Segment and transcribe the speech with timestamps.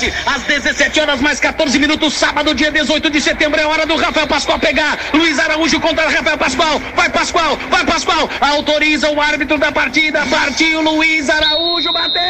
[0.00, 3.96] fase, às 17 horas mais 14 minutos, sábado, dia 18 de setembro, é hora do
[3.96, 4.98] Rafael Pascoal pegar.
[5.12, 6.80] Luiz Araújo contra Rafael Pascoal.
[6.96, 8.28] Vai Pascoal, vai Pascoal.
[8.40, 10.24] Autoriza o árbitro da partida.
[10.26, 12.20] Partiu Luiz Araújo, bateu.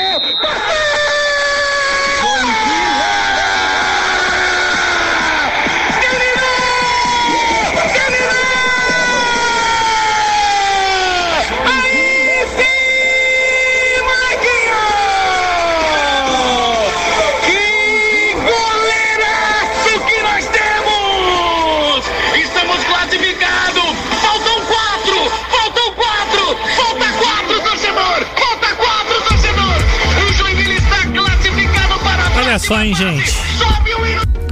[32.51, 33.33] Olha só, hein, gente.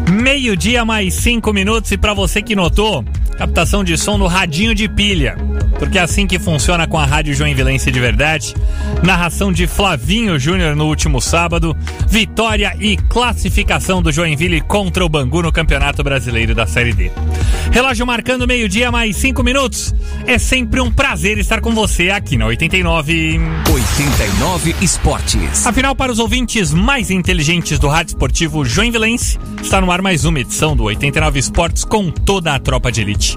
[0.08, 3.04] Meio-dia mais cinco minutos e pra você que notou,
[3.36, 5.36] captação de som no radinho de pilha.
[5.80, 8.54] Porque é assim que funciona com a Rádio Joinvilense de verdade.
[9.02, 11.76] Narração de Flavinho Júnior no último sábado.
[12.08, 17.10] Vitória e classificação do Joinville contra o Bangu no Campeonato Brasileiro da Série D.
[17.70, 19.94] Relógio marcando meio-dia mais cinco minutos.
[20.26, 23.38] É sempre um prazer estar com você aqui na 89.
[23.70, 25.66] 89 Esportes.
[25.66, 30.40] Afinal, para os ouvintes mais inteligentes do rádio esportivo Joinvilense, está no ar mais uma
[30.40, 33.36] edição do 89 Esportes com toda a tropa de elite.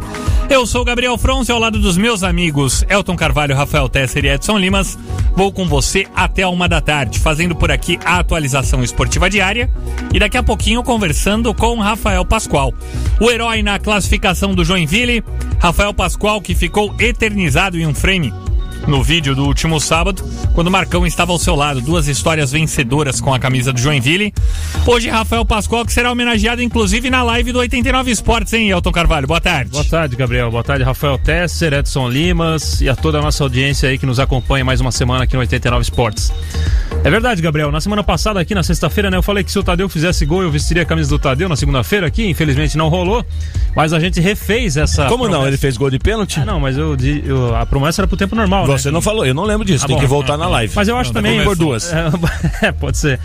[0.50, 4.58] Eu sou Gabriel Fronze, ao lado dos meus amigos Elton Carvalho, Rafael Tesser e Edson
[4.58, 4.98] Limas.
[5.36, 9.70] Vou com você até a uma da tarde, fazendo por aqui a atualização esportiva diária
[10.14, 12.74] e daqui a pouquinho conversando com Rafael Pascoal,
[13.20, 14.21] o herói na classificação
[14.56, 15.24] do Joinville.
[15.60, 18.32] Rafael Pascoal que ficou eternizado em um frame
[18.88, 21.82] no vídeo do último sábado, quando o Marcão estava ao seu lado.
[21.82, 24.34] Duas histórias vencedoras com a camisa do Joinville.
[24.86, 29.28] Hoje, Rafael Pascoal, que será homenageado inclusive na live do 89 Esportes, hein, Elton Carvalho?
[29.28, 29.72] Boa tarde.
[29.72, 30.50] Boa tarde, Gabriel.
[30.52, 34.20] Boa tarde, Rafael Tesser, Edson Limas e a toda a nossa audiência aí que nos
[34.20, 36.34] acompanha mais uma semana aqui no 89 Esportes.
[37.04, 37.72] É verdade, Gabriel.
[37.72, 40.44] Na semana passada, aqui na sexta-feira, né, eu falei que se o Tadeu fizesse gol,
[40.44, 42.28] eu vestiria a camisa do Tadeu na segunda-feira aqui.
[42.28, 43.26] Infelizmente não rolou,
[43.76, 45.06] mas a gente refez essa.
[45.06, 45.30] Como não?
[45.32, 45.48] promessa.
[45.50, 46.40] Ele fez gol de pênalti?
[46.40, 48.80] Ah, não, mas eu, eu- a promessa era pro tempo normal, né?
[48.80, 49.86] Você não falou, eu não lembro disso.
[49.86, 50.02] Ah, tem bom.
[50.02, 50.74] que voltar na live.
[50.76, 51.44] Mas eu acho também.
[51.44, 51.92] Por duas.
[52.62, 53.20] É, pode ser.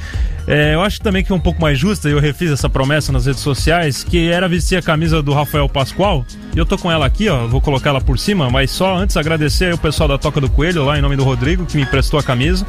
[0.46, 3.12] É, eu acho também que é um pouco mais justa, e eu refiz essa promessa
[3.12, 6.24] nas redes sociais, que era vestir a camisa do Rafael Pascoal.
[6.54, 9.16] E eu tô com ela aqui, ó, vou colocar ela por cima, mas só antes
[9.16, 11.82] agradecer aí o pessoal da Toca do Coelho, lá em nome do Rodrigo, que me
[11.82, 12.64] emprestou a camisa.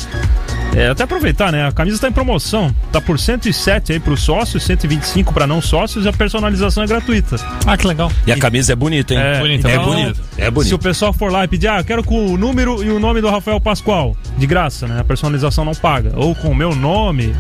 [0.78, 1.68] É, até aproveitar, né?
[1.68, 2.74] A camisa tá em promoção.
[2.92, 7.36] Tá por 107 aí pros sócios, 125 para não sócios e a personalização é gratuita.
[7.66, 8.12] Ah, que legal.
[8.28, 9.20] E a camisa é bonita, hein?
[9.20, 10.22] É, bonito, é então, bonito.
[10.38, 12.92] É Se o pessoal for lá e pedir, ah, eu quero com o número e
[12.92, 15.00] o nome do Rafael Pascoal, de graça, né?
[15.00, 16.12] A personalização não paga.
[16.16, 17.36] Ou com o meu nome,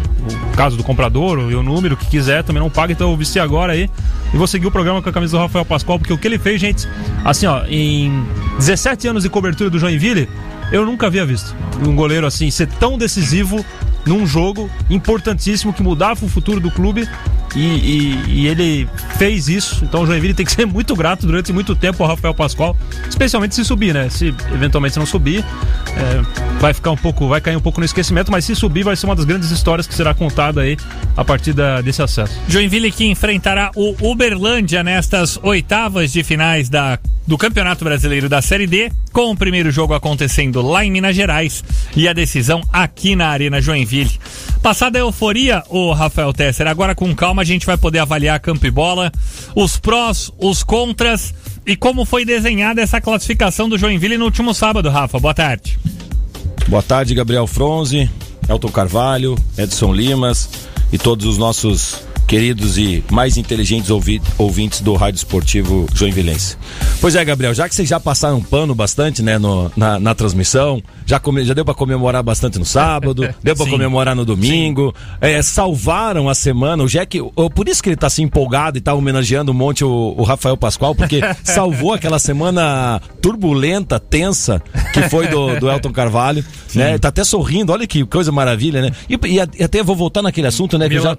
[0.53, 2.91] o caso do comprador, ou o número que quiser, também não paga.
[2.91, 3.87] Então eu vesti agora aí
[4.33, 6.39] e vou seguir o programa com a camisa do Rafael Pascoal, porque o que ele
[6.39, 6.87] fez, gente,
[7.23, 8.25] assim, ó, em
[8.57, 10.27] 17 anos de cobertura do Joinville,
[10.71, 11.55] eu nunca havia visto
[11.85, 13.63] um goleiro assim ser tão decisivo
[14.05, 17.07] num jogo importantíssimo que mudava o futuro do clube.
[17.55, 21.51] E, e- e ele fez isso, então o Joinville tem que ser muito grato durante
[21.53, 22.75] muito tempo ao Rafael Pascoal,
[23.09, 24.09] especialmente se subir, né?
[24.09, 25.39] Se eventualmente não subir,
[25.95, 26.21] é,
[26.59, 29.05] vai ficar um pouco, vai cair um pouco no esquecimento, mas se subir vai ser
[29.07, 30.77] uma das grandes histórias que será contada aí
[31.15, 32.37] a partir da- desse acesso.
[32.49, 38.65] Joinville que enfrentará o Uberlândia nestas oitavas de finais da, do Campeonato Brasileiro da Série
[38.65, 41.63] D, com o primeiro jogo acontecendo lá em Minas Gerais
[41.95, 44.17] e a decisão aqui na Arena Joinville.
[44.63, 48.65] Passada a euforia, o Rafael Tesser, agora com calma a gente vai poder avaliar campo
[48.65, 49.11] e bola,
[49.53, 51.33] os prós, os contras
[51.65, 55.19] e como foi desenhada essa classificação do Joinville no último sábado, Rafa.
[55.19, 55.77] Boa tarde.
[56.69, 58.09] Boa tarde, Gabriel Fronze,
[58.47, 60.49] Elton Carvalho, Edson Limas
[60.93, 66.57] e todos os nossos queridos e mais inteligentes ouvi- ouvintes do Rádio Esportivo Joinvilense.
[66.99, 70.81] Pois é, Gabriel, já que vocês já passaram pano bastante, né, no- na, na transmissão,
[71.05, 73.69] já, come- já deu pra comemorar bastante no sábado, deu Sim.
[73.69, 77.17] comemorar no domingo, é, salvaram a semana, o Jack,
[77.55, 80.57] por isso que ele tá assim empolgado e tá homenageando um monte o, o Rafael
[80.57, 84.61] Pascoal, porque salvou aquela semana turbulenta, tensa,
[85.01, 86.97] que foi do, do Elton Carvalho, né?
[86.97, 88.91] Tá até sorrindo, olha que coisa maravilha, né?
[89.09, 89.17] E,
[89.57, 90.87] e até vou voltar naquele assunto, né?
[90.89, 91.15] Que eu, já,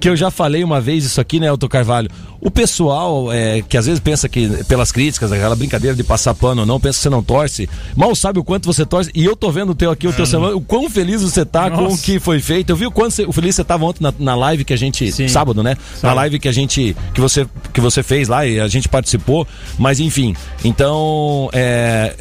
[0.00, 2.10] que eu já falei uma vez isso aqui, né, Elton Carvalho?
[2.40, 6.60] O pessoal é, que às vezes pensa que, pelas críticas, aquela brincadeira de passar pano
[6.60, 9.10] ou não, pensa que você não torce, mal sabe o quanto você torce.
[9.14, 11.70] E eu tô vendo o teu aqui, o teu celular, o quão feliz você tá
[11.70, 12.02] com o Nossa.
[12.02, 12.70] que foi feito.
[12.70, 14.76] Eu vi o quanto você- o feliz você tava ontem na, na live que a
[14.76, 15.10] gente.
[15.10, 15.28] Sim.
[15.28, 15.70] Sábado, né?
[15.74, 16.16] Na Sábado.
[16.16, 16.96] live que a gente.
[17.14, 19.46] Que você, que você fez lá e a gente participou.
[19.78, 20.34] Mas enfim,
[20.64, 21.48] então.
[21.52, 22.14] É,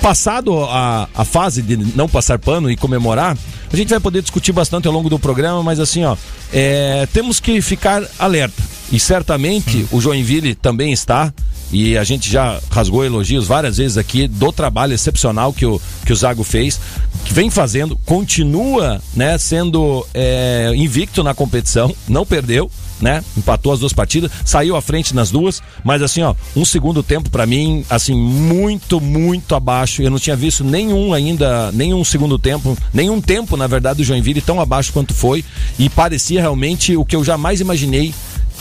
[0.00, 3.36] passado a, a fase de não passar pano e comemorar,
[3.72, 6.16] a gente vai poder discutir bastante ao longo do programa, mas assim, ó,
[6.52, 8.62] é, temos que ficar alerta.
[8.90, 11.32] E certamente o Joinville também está.
[11.72, 16.12] E a gente já rasgou elogios várias vezes aqui do trabalho excepcional que o, que
[16.12, 16.80] o Zago fez,
[17.24, 22.68] que vem fazendo, continua né, sendo é, invicto na competição, não perdeu
[23.00, 23.24] né?
[23.36, 27.30] Empatou as duas partidas, saiu à frente nas duas, mas assim, ó, um segundo tempo
[27.30, 30.02] pra mim, assim, muito, muito abaixo.
[30.02, 34.40] Eu não tinha visto nenhum ainda, nenhum segundo tempo, nenhum tempo, na verdade, do Joinville
[34.40, 35.44] tão abaixo quanto foi
[35.78, 38.14] e parecia realmente o que eu jamais imaginei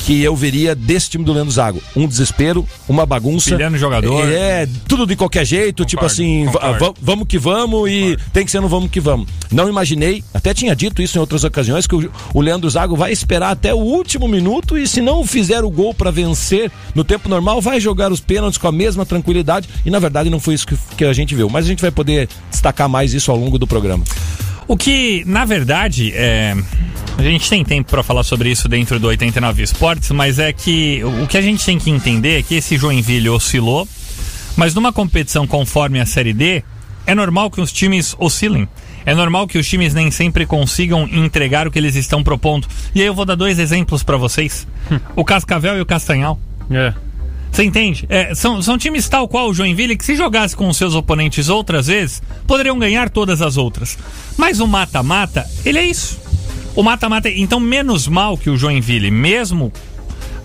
[0.05, 1.81] que eu veria desse time do Leandro Zago.
[1.95, 3.51] Um desespero, uma bagunça.
[3.55, 4.27] Pilhando jogador.
[4.29, 6.85] É, tudo de qualquer jeito, tipo Concordo, assim, concordo.
[6.85, 9.27] va- vamos que vamos e tem que ser no vamos que vamos.
[9.51, 13.11] Não imaginei, até tinha dito isso em outras ocasiões, que o, o Leandro Zago vai
[13.11, 17.27] esperar até o último minuto e se não fizer o gol para vencer no tempo
[17.29, 20.65] normal, vai jogar os pênaltis com a mesma tranquilidade e na verdade não foi isso
[20.67, 21.49] que, que a gente viu.
[21.49, 24.03] Mas a gente vai poder destacar mais isso ao longo do programa.
[24.69, 26.55] O que, na verdade, é.
[27.17, 31.01] A gente tem tempo para falar sobre isso dentro do 89 Esportes, mas é que
[31.03, 33.87] o que a gente tem que entender é que esse Joinville oscilou,
[34.55, 36.63] mas numa competição conforme a Série D,
[37.07, 38.69] é normal que os times oscilem.
[39.07, 42.67] É normal que os times nem sempre consigam entregar o que eles estão propondo.
[42.93, 44.67] E aí eu vou dar dois exemplos para vocês:
[45.15, 46.39] o Cascavel e o Castanhal.
[46.69, 46.93] É.
[47.59, 48.05] Você entende?
[48.07, 51.49] É, são, são times tal qual o Joinville que, se jogasse com os seus oponentes
[51.49, 53.97] outras vezes, poderiam ganhar todas as outras.
[54.37, 56.17] Mas o mata-mata, ele é isso.
[56.73, 59.73] O mata-mata, então, menos mal que o Joinville, mesmo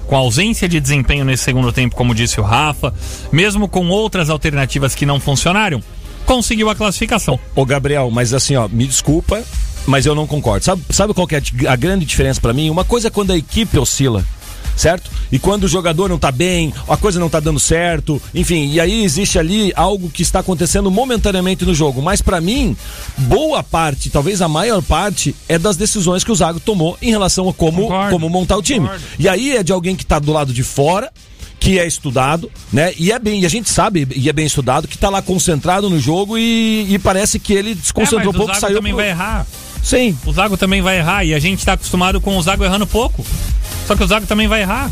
[0.09, 2.93] com ausência de desempenho nesse segundo tempo, como disse o Rafa,
[3.31, 5.81] mesmo com outras alternativas que não funcionaram,
[6.27, 7.39] conseguiu a classificação.
[7.55, 9.41] Ô Gabriel, mas assim, ó, me desculpa,
[9.87, 10.65] mas eu não concordo.
[10.65, 12.71] Sabe, sabe qual que é a grande diferença pra mim?
[12.71, 14.25] Uma coisa é quando a equipe oscila.
[14.77, 15.09] Certo?
[15.31, 18.81] E quando o jogador não tá bem, a coisa não tá dando certo, enfim, e
[18.81, 22.03] aí existe ali algo que está acontecendo momentaneamente no jogo.
[22.03, 22.77] Mas pra mim,
[23.17, 27.49] boa parte, talvez a maior parte, é das decisões que o Zago tomou em relação
[27.49, 28.81] a como, Concordo, como montar o time.
[28.81, 29.05] concordo.
[29.19, 31.13] E aí é de alguém que tá do lado de fora,
[31.61, 32.93] que é estudado, né?
[32.99, 35.89] E é bem, e a gente sabe, e é bem estudado, que tá lá concentrado
[35.89, 39.01] no jogo e, e parece que ele desconcentrou é, pouco, o Zago saiu também pro-
[39.03, 39.47] vai errar.
[39.83, 40.17] Sim.
[40.27, 41.25] O Zago também vai errar.
[41.25, 43.25] E a gente tá acostumado com o Zago errando pouco.
[43.87, 44.91] Só que o Zago também vai errar.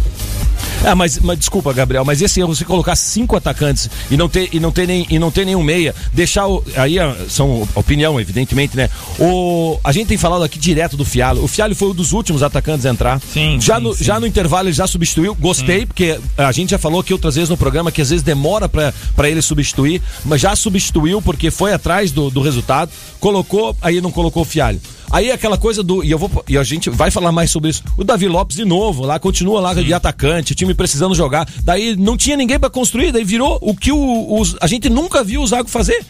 [0.85, 4.49] Ah, mas, mas desculpa, Gabriel, mas esse erro, você colocar cinco atacantes e não ter,
[4.53, 6.62] e não ter, nem, e não ter nenhum meia, deixar o.
[6.77, 8.91] Aí ah, são opinião, evidentemente, né?
[9.19, 11.44] O, a gente tem falado aqui direto do Fialo.
[11.44, 13.21] O Fialo foi um dos últimos atacantes a entrar.
[13.21, 14.05] Sim, Já, sim, no, sim.
[14.05, 15.37] já no intervalo ele já substituiu.
[15.37, 18.69] Gostei, porque a gente já falou aqui outras vezes no programa que às vezes demora
[18.69, 18.93] pra
[19.29, 22.91] ele substituir, mas já substituiu porque foi atrás do, do resultado.
[23.21, 24.81] Colocou, aí não colocou o Fialho.
[25.12, 26.03] Aí aquela coisa do.
[26.03, 27.85] E, eu vou, e a gente vai falar mais sobre isso.
[27.99, 31.47] O Davi Lopes de novo, lá, continua lá de atacante, o time precisando jogar.
[31.62, 35.23] Daí não tinha ninguém pra construir, daí virou o que o, os- a gente nunca
[35.23, 36.03] viu o Zago fazer,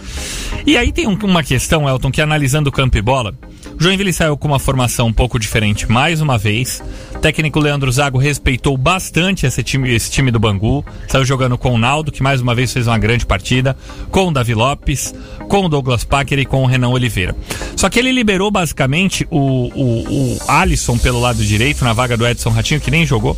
[0.65, 3.34] E aí tem um- uma questão, Elton, que analisando o campo e bola,
[3.81, 6.83] Joinville saiu com uma formação um pouco diferente mais uma vez.
[7.15, 10.85] O técnico Leandro Zago respeitou bastante esse time, esse time do Bangu.
[11.07, 13.75] Saiu jogando com o Naldo, que mais uma vez fez uma grande partida,
[14.11, 15.15] com o Davi Lopes,
[15.50, 17.35] com o Douglas Packer e com o Renan Oliveira.
[17.75, 22.27] Só que ele liberou basicamente o, o, o Alisson pelo lado direito, na vaga do
[22.27, 23.35] Edson Ratinho, que nem jogou.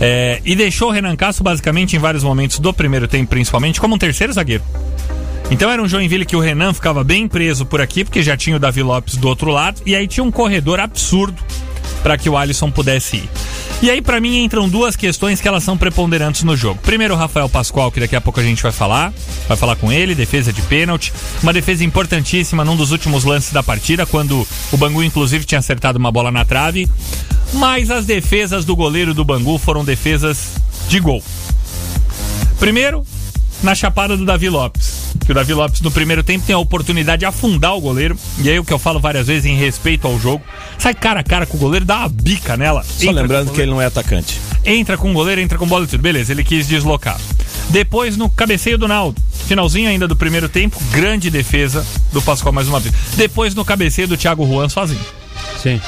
[0.00, 3.94] É, e deixou o Renan Castro basicamente em vários momentos do primeiro tempo, principalmente, como
[3.94, 4.64] um terceiro zagueiro.
[5.50, 8.56] Então era um Joinville que o Renan ficava bem preso por aqui, porque já tinha
[8.56, 11.42] o Davi Lopes do outro lado, e aí tinha um corredor absurdo
[12.02, 13.28] para que o Alisson pudesse ir.
[13.80, 16.80] E aí, para mim, entram duas questões que elas são preponderantes no jogo.
[16.82, 19.12] Primeiro, o Rafael Pascoal, que daqui a pouco a gente vai falar.
[19.46, 21.12] Vai falar com ele, defesa de pênalti.
[21.42, 25.96] Uma defesa importantíssima num dos últimos lances da partida, quando o Bangu, inclusive, tinha acertado
[25.96, 26.88] uma bola na trave.
[27.52, 30.56] Mas as defesas do goleiro do Bangu foram defesas
[30.88, 31.22] de gol.
[32.58, 33.06] Primeiro,
[33.62, 35.14] na chapada do Davi Lopes.
[35.24, 38.16] Que o Davi Lopes no primeiro tempo tem a oportunidade de afundar o goleiro.
[38.38, 40.42] E aí o que eu falo várias vezes em respeito ao jogo.
[40.78, 42.82] Sai cara a cara com o goleiro, dá uma bica nela.
[42.84, 44.40] Só lembrando que ele não é atacante.
[44.64, 46.00] Entra com o goleiro, entra com bola e tudo.
[46.00, 47.18] Beleza, ele quis deslocar.
[47.70, 49.20] Depois no cabeceio do Naldo.
[49.46, 52.94] Finalzinho ainda do primeiro tempo, grande defesa do Pascoal mais uma vez.
[53.16, 55.00] Depois no cabeceio do Thiago Juan sozinho.
[55.62, 55.80] Sim.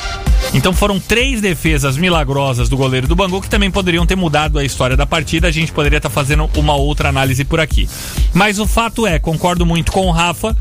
[0.53, 4.65] Então foram três defesas milagrosas do goleiro do Bangu que também poderiam ter mudado a
[4.65, 5.47] história da partida.
[5.47, 7.89] A gente poderia estar fazendo uma outra análise por aqui.
[8.35, 10.57] Mas o fato é, concordo muito com o Rafa.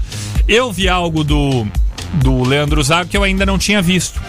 [0.47, 1.67] Eu vi algo do,
[2.13, 4.21] do Leandro Zago que eu ainda não tinha visto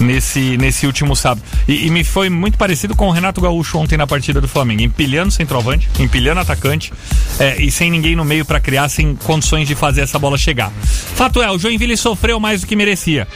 [0.00, 1.42] nesse, nesse último sábado.
[1.66, 4.82] E, e, me foi muito parecido com o Renato Gaúcho ontem na partida do Flamengo.
[4.82, 6.92] Empilhando centroavante, empilhando atacante
[7.38, 10.72] é, e sem ninguém no meio para criar, sem condições de fazer essa bola chegar.
[11.14, 13.26] Fato é, o Joinville sofreu mais do que merecia.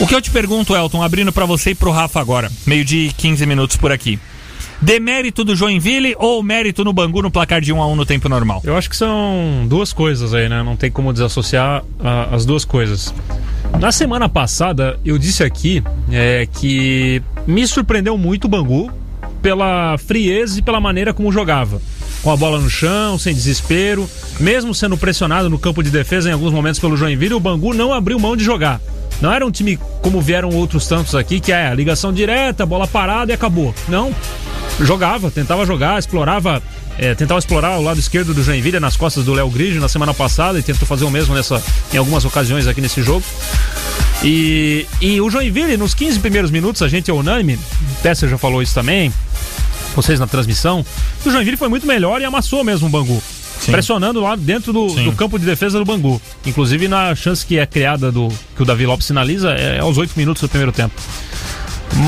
[0.00, 3.12] O que eu te pergunto, Elton, abrindo para você e pro Rafa agora, meio de
[3.16, 4.18] 15 minutos por aqui.
[4.82, 8.28] Demérito do Joinville ou mérito no Bangu no placar de 1 a 1 no tempo
[8.28, 8.60] normal?
[8.64, 10.62] Eu acho que são duas coisas aí, né?
[10.64, 13.14] Não tem como desassociar ah, as duas coisas.
[13.80, 18.90] Na semana passada, eu disse aqui é, que me surpreendeu muito o Bangu
[19.40, 21.80] pela frieza e pela maneira como jogava.
[22.22, 24.08] Com a bola no chão, sem desespero,
[24.40, 27.92] mesmo sendo pressionado no campo de defesa em alguns momentos pelo Joinville, o Bangu não
[27.92, 28.80] abriu mão de jogar.
[29.24, 33.32] Não era um time como vieram outros tantos aqui, que é ligação direta, bola parada
[33.32, 33.74] e acabou.
[33.88, 34.14] Não.
[34.78, 36.62] Jogava, tentava jogar, explorava,
[36.98, 40.12] é, tentava explorar o lado esquerdo do Joinville nas costas do Léo Grigio na semana
[40.12, 43.24] passada e tentou fazer o mesmo nessa, em algumas ocasiões aqui nesse jogo.
[44.22, 48.36] E, e o Joinville, nos 15 primeiros minutos, a gente é unânime, o Tesser já
[48.36, 49.10] falou isso também,
[49.96, 50.84] vocês na transmissão,
[51.24, 53.22] o Joinville foi muito melhor e amassou mesmo o Bangu.
[53.60, 53.72] Sim.
[53.72, 56.20] pressionando lá dentro do, do, campo de defesa do Bangu.
[56.44, 59.96] Inclusive na chance que é criada do que o Davi Lopes sinaliza é, é aos
[59.96, 60.94] oito minutos do primeiro tempo.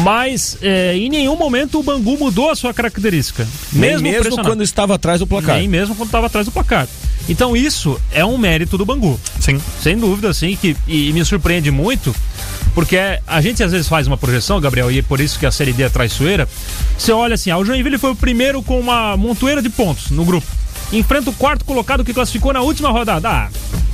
[0.03, 3.47] Mas é, em nenhum momento o Bangu mudou a sua característica.
[3.73, 5.57] Mesmo, Nem mesmo quando estava atrás do placar.
[5.57, 6.89] Nem mesmo quando estava atrás do placar.
[7.29, 9.19] Então isso é um mérito do Bangu.
[9.41, 9.61] Sim.
[9.81, 12.15] Sem dúvida, sim, que, e, e me surpreende muito,
[12.75, 15.51] porque a gente às vezes faz uma projeção, Gabriel, e é por isso que a
[15.51, 16.49] Série D é traiçoeira.
[16.97, 20.25] Você olha assim, ah, o Joinville foi o primeiro com uma montoeira de pontos no
[20.25, 20.47] grupo
[20.93, 23.29] enfrenta o quarto colocado que classificou na última rodada.
[23.29, 23.49] Ah,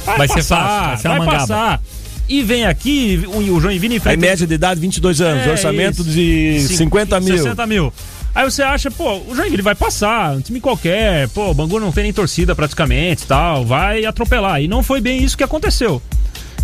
[0.04, 1.82] vai, vai passar, ser fácil, vai, vai passar.
[2.28, 4.10] E vem aqui, o, Joinville enfrenta.
[4.10, 6.10] Aí média de idade, 22 anos, é, orçamento isso.
[6.10, 7.36] de 50 mil.
[7.36, 7.92] 60 mil.
[8.34, 11.92] Aí você acha, pô, o Joinville vai passar, um time qualquer, pô, o Bangu não
[11.92, 14.62] tem nem torcida praticamente tal, vai atropelar.
[14.62, 16.00] E não foi bem isso que aconteceu.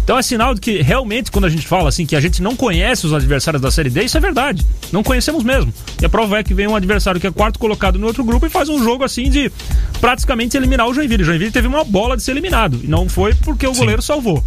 [0.08, 2.56] Então é sinal de que realmente, quando a gente fala assim, que a gente não
[2.56, 4.64] conhece os adversários da Série D, isso é verdade.
[4.90, 5.70] Não conhecemos mesmo.
[6.00, 8.46] E a prova é que vem um adversário que é quarto colocado no outro grupo
[8.46, 9.52] e faz um jogo assim de
[10.00, 11.24] praticamente eliminar o Joinville.
[11.24, 12.80] O Joinville teve uma bola de ser eliminado.
[12.82, 13.80] E não foi porque o Sim.
[13.80, 14.42] goleiro salvou.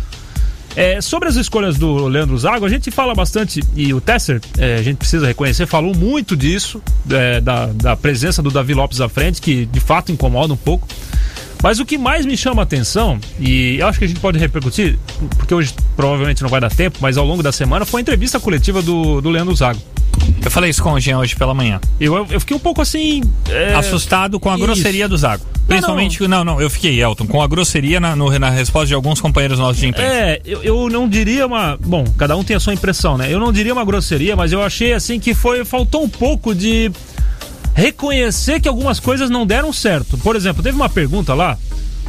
[0.75, 4.77] É, sobre as escolhas do Leandro Zago, a gente fala bastante, e o Tesser, é,
[4.77, 9.08] a gente precisa reconhecer, falou muito disso, é, da, da presença do Davi Lopes à
[9.08, 10.88] frente, que de fato incomoda um pouco.
[11.62, 14.39] Mas o que mais me chama a atenção, e eu acho que a gente pode
[14.39, 14.98] repercutir,
[15.38, 18.39] porque hoje provavelmente não vai dar tempo, mas ao longo da semana, foi a entrevista
[18.39, 19.80] coletiva do, do Leandro Zago.
[20.44, 21.80] Eu falei isso com o Jean hoje pela manhã.
[22.00, 23.22] Eu, eu fiquei um pouco assim.
[23.48, 23.75] É...
[23.75, 24.63] Assustado com a isso.
[24.63, 25.46] grosseria do Zago.
[25.68, 26.38] Principalmente, não não.
[26.44, 29.58] não, não, eu fiquei, Elton, com a grosseria na, no, na resposta de alguns companheiros
[29.60, 30.13] nossos de imprensa.
[30.13, 31.77] É, eu, eu não diria uma.
[31.77, 33.32] Bom, cada um tem a sua impressão, né?
[33.32, 35.63] Eu não diria uma grosseria, mas eu achei assim que foi.
[35.63, 36.91] Faltou um pouco de
[37.74, 40.18] reconhecer que algumas coisas não deram certo.
[40.18, 41.58] Por exemplo, teve uma pergunta lá,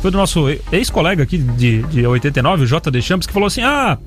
[0.01, 3.01] foi do nosso ex-colega aqui de, de 89, o J.
[3.01, 3.99] Champs, que falou assim: ah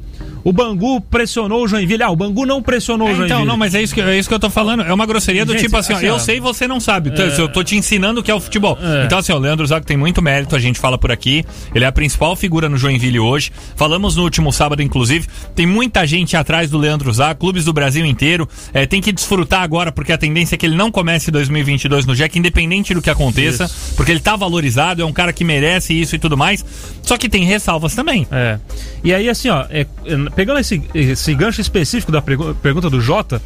[0.45, 2.03] o Bangu pressionou o Joinville.
[2.03, 3.33] Ah, o Bangu não pressionou é, o Joinville.
[3.33, 4.83] Então, não, mas é isso que, é isso que eu tô falando.
[4.83, 7.11] É uma grosseria do Gente, tipo assim, assim ó, eu sei você não sabe.
[7.19, 7.41] É...
[7.41, 8.77] Eu tô te ensinando o que é o futebol.
[8.79, 9.05] É...
[9.05, 11.43] Então, assim, o Leandro Zago tem muito mérito, a gente fala por aqui.
[11.73, 13.51] Ele é a principal figura no Joinville hoje.
[13.75, 15.27] Falamos no último sábado, inclusive.
[15.55, 18.47] Tem muita gente atrás do Leandro Zago, clubes do Brasil inteiro.
[18.71, 22.15] É, tem que desfrutar agora, porque a tendência é que ele não comece 2022 no
[22.15, 23.63] Jack, independente do que aconteça.
[23.63, 23.95] Isso.
[23.95, 26.63] Porque ele tá valorizado, é um cara que merece isso e tudo mais.
[27.01, 28.27] Só que tem ressalvas também.
[28.31, 28.59] É.
[29.03, 29.87] E aí, assim, ó, é,
[30.35, 33.41] pegando esse, esse gancho específico da pergunta do Jota,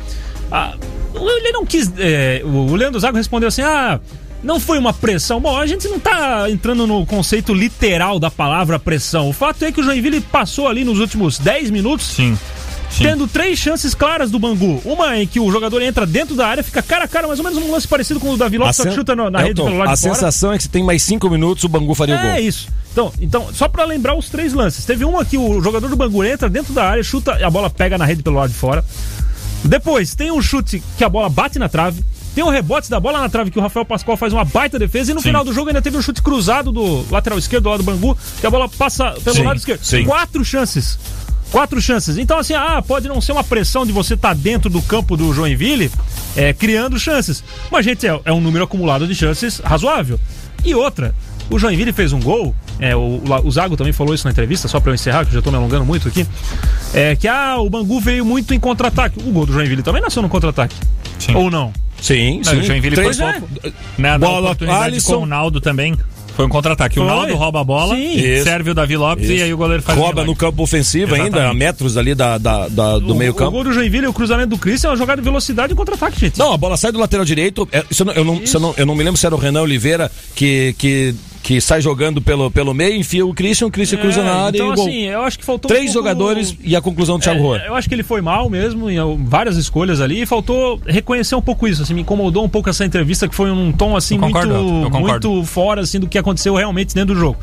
[0.51, 0.75] ah,
[1.13, 1.91] ele não quis.
[1.97, 3.99] É, o Leandro Zago respondeu assim: ah.
[4.41, 5.41] Não foi uma pressão.
[5.41, 9.27] Bom, a gente não tá entrando no conceito literal da palavra pressão.
[9.27, 12.37] O fato é que o Joinville passou ali nos últimos 10 minutos Sim.
[12.89, 13.03] Sim.
[13.03, 14.81] tendo três chances claras do Bangu.
[14.83, 17.45] Uma em que o jogador entra dentro da área, fica cara a cara, mais ou
[17.45, 19.77] menos um lance parecido com o Davi Lopes, só que chuta na, na rede pelo
[19.77, 22.21] lado A sensação é que se tem mais cinco minutos, o Bangu faria é o
[22.21, 22.31] gol.
[22.31, 22.67] É isso.
[22.99, 24.83] Então, então só pra lembrar os três lances.
[24.83, 27.69] Teve um aqui, o jogador do Bangu entra dentro da área, chuta e a bola
[27.69, 28.83] pega na rede pelo lado de fora.
[29.63, 32.03] Depois, tem um chute que a bola bate na trave.
[32.35, 35.11] Tem um rebote da bola na trave que o Rafael Pascoal faz uma baita defesa.
[35.11, 37.83] E no final do jogo ainda teve um chute cruzado do lateral esquerdo, do lado
[37.83, 39.83] do Bangu, que a bola passa pelo Sim, lado esquerdo.
[39.83, 40.05] sim.
[40.05, 40.99] Quatro chances.
[41.51, 42.17] Quatro chances.
[42.17, 45.33] Então, assim, ah, pode não ser uma pressão de você estar dentro do campo do
[45.33, 45.91] Joinville
[46.35, 47.43] é, criando chances.
[47.71, 50.19] Mas, gente, é, é um número acumulado de chances razoável.
[50.63, 51.13] E outra,
[51.49, 52.55] o Joinville fez um gol.
[52.79, 55.35] É, o, o Zago também falou isso na entrevista, só pra eu encerrar, que eu
[55.35, 56.25] já tô me alongando muito aqui.
[56.93, 59.19] É que ah, o Bangu veio muito em contra-ataque.
[59.19, 60.75] O gol do Joinville também nasceu no contra-ataque.
[61.19, 61.35] Sim.
[61.35, 61.73] Ou não?
[62.01, 63.39] Sim, Não, o Joinville Três, por né?
[63.61, 63.75] pouco.
[63.97, 65.17] Na, na Bola, oportunidade Alisson.
[65.17, 65.93] com o Naldo também.
[66.37, 66.97] Foi um contra-ataque.
[66.97, 67.03] O.
[67.05, 68.41] Naldo rouba a bola, Sim.
[68.45, 69.33] Serve o Davi Lopes Isso.
[69.33, 71.57] e aí o goleiro faz o Rouba no campo ofensivo ainda, a Exatamente.
[71.57, 74.57] metros ali da, da- da- do O- meio O gol do Joinville, o cruzamento do
[74.57, 76.39] Christian é uma jogada de velocidade em contra-ataque, gente.
[76.39, 77.67] Não, a bola sai do lateral direito.
[77.73, 79.63] é, eu, não, eu, não, eu não- eu não me lembro se era o Renan
[79.63, 81.13] Oliveira que, que,
[81.49, 84.69] que sai jogando pelo, pelo meio, enfia o Christian, o Christian cruza na área então,
[84.69, 84.85] e o gol.
[84.87, 87.57] assim, eu acho que faltou um Três pouco- jogadores e a conclusão do Thiago Roa.
[87.57, 91.33] É, eu acho que ele foi mal mesmo, em várias escolhas ali, e faltou reconhecer
[91.33, 91.81] um pouco isso.
[91.81, 95.29] Assim, me incomodou um pouco essa entrevista que foi num tom assim muito, concordo, concordo.
[95.31, 97.39] muito fora assim do que aconteceu realmente dentro do jogo.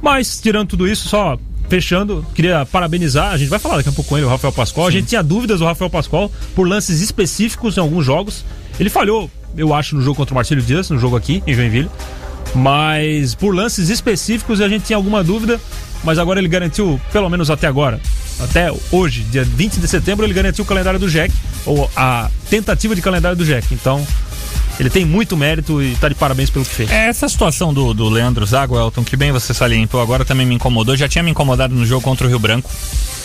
[0.00, 1.38] Mas tirando tudo isso, só
[1.68, 3.34] fechando, queria parabenizar.
[3.34, 4.86] A gente vai falar daqui a pouco com ele, o Rafael Pascoal.
[4.86, 8.46] A gente tinha dúvidas do Rafael Pascoal por lances específicos em alguns jogos.
[8.80, 11.90] Ele falhou, eu acho, no jogo contra o Marcelo Dias, no jogo aqui em Joinville.
[12.56, 15.60] Mas por lances específicos a gente tinha alguma dúvida,
[16.02, 18.00] mas agora ele garantiu, pelo menos até agora,
[18.40, 21.32] até hoje, dia 20 de setembro, ele garantiu o calendário do Jack,
[21.64, 23.72] ou a tentativa de calendário do Jack.
[23.72, 24.06] Então,
[24.78, 26.90] ele tem muito mérito e tá de parabéns pelo que fez.
[26.90, 30.54] É, Essa situação do, do Leandro Zago, Elton, que bem você salientou agora, também me
[30.54, 30.96] incomodou.
[30.96, 32.70] Já tinha me incomodado no jogo contra o Rio Branco.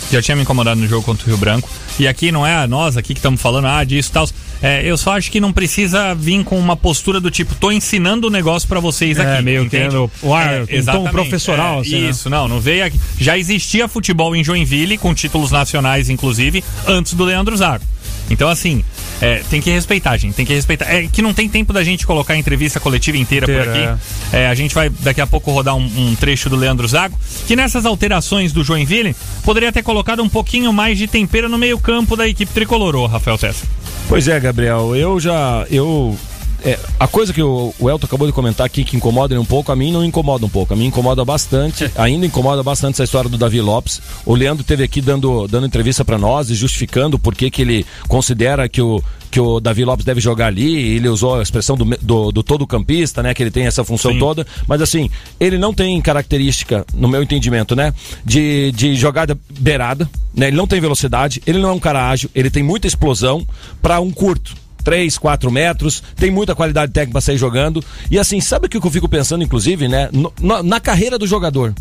[0.10, 1.70] Já tinha me incomodado no jogo contra o Rio Branco.
[2.00, 4.30] E aqui não é nós aqui que estamos falando, ah, disso e tal.
[4.62, 8.27] É, eu só acho que não precisa vir com uma postura do tipo, tô ensinando
[8.27, 9.44] o negócio pra vocês É, aqui.
[9.44, 9.70] meio entende?
[9.89, 12.10] querendo o ar, um tom professoral, É, assim, né?
[12.10, 13.00] Isso, não, não veio aqui.
[13.20, 17.84] Já existia futebol em Joinville, com títulos nacionais, inclusive, antes do Leandro Zago.
[18.32, 18.84] Então, assim,
[19.22, 20.36] é, tem que respeitar, gente.
[20.36, 20.86] Tem que respeitar.
[20.86, 24.36] É que não tem tempo da gente colocar a entrevista coletiva inteira, por Inteira, aqui.
[24.36, 27.17] É, a gente vai daqui a pouco rodar um, um trecho do Leandro Zago,
[27.48, 32.15] que nessas alterações do Joinville poderia ter colocado um pouquinho mais de tempero no meio-campo
[32.15, 33.65] da equipe tricolor, ô, Rafael César.
[34.08, 35.65] Pois é, Gabriel, eu já.
[35.70, 36.17] Eu,
[36.63, 39.45] é, a coisa que o, o Elton acabou de comentar aqui que incomoda ele um
[39.45, 40.74] pouco, a mim não incomoda um pouco.
[40.74, 44.02] A mim incomoda bastante, ainda incomoda bastante essa história do Davi Lopes.
[44.26, 48.69] O Leandro teve aqui dando, dando entrevista para nós e justificando por que ele considera
[48.69, 50.95] que o, que o Davi Lopes deve jogar ali.
[50.95, 53.34] Ele usou a expressão do, do, do todo campista, né?
[53.34, 54.19] Que ele tem essa função Sim.
[54.19, 54.45] toda.
[54.67, 57.93] Mas assim, ele não tem característica, no meu entendimento, né?
[58.24, 60.47] De, de jogada beirada, né?
[60.47, 63.47] Ele não tem velocidade, ele não é um cara ágil, ele tem muita explosão
[63.82, 64.61] para um curto.
[64.82, 67.84] 3, 4 metros, tem muita qualidade técnica para sair jogando.
[68.10, 70.10] E assim, sabe o que eu fico pensando, inclusive, né?
[70.12, 71.74] No- na, na carreira do jogador.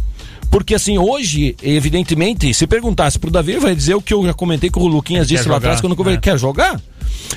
[0.51, 4.35] Porque assim, hoje, evidentemente, se perguntasse pro Davi, ele vai dizer o que eu já
[4.35, 6.19] comentei com o Luquinhas disse lá jogar, atrás quando eu conversei.
[6.19, 6.21] é.
[6.21, 6.81] Quer jogar?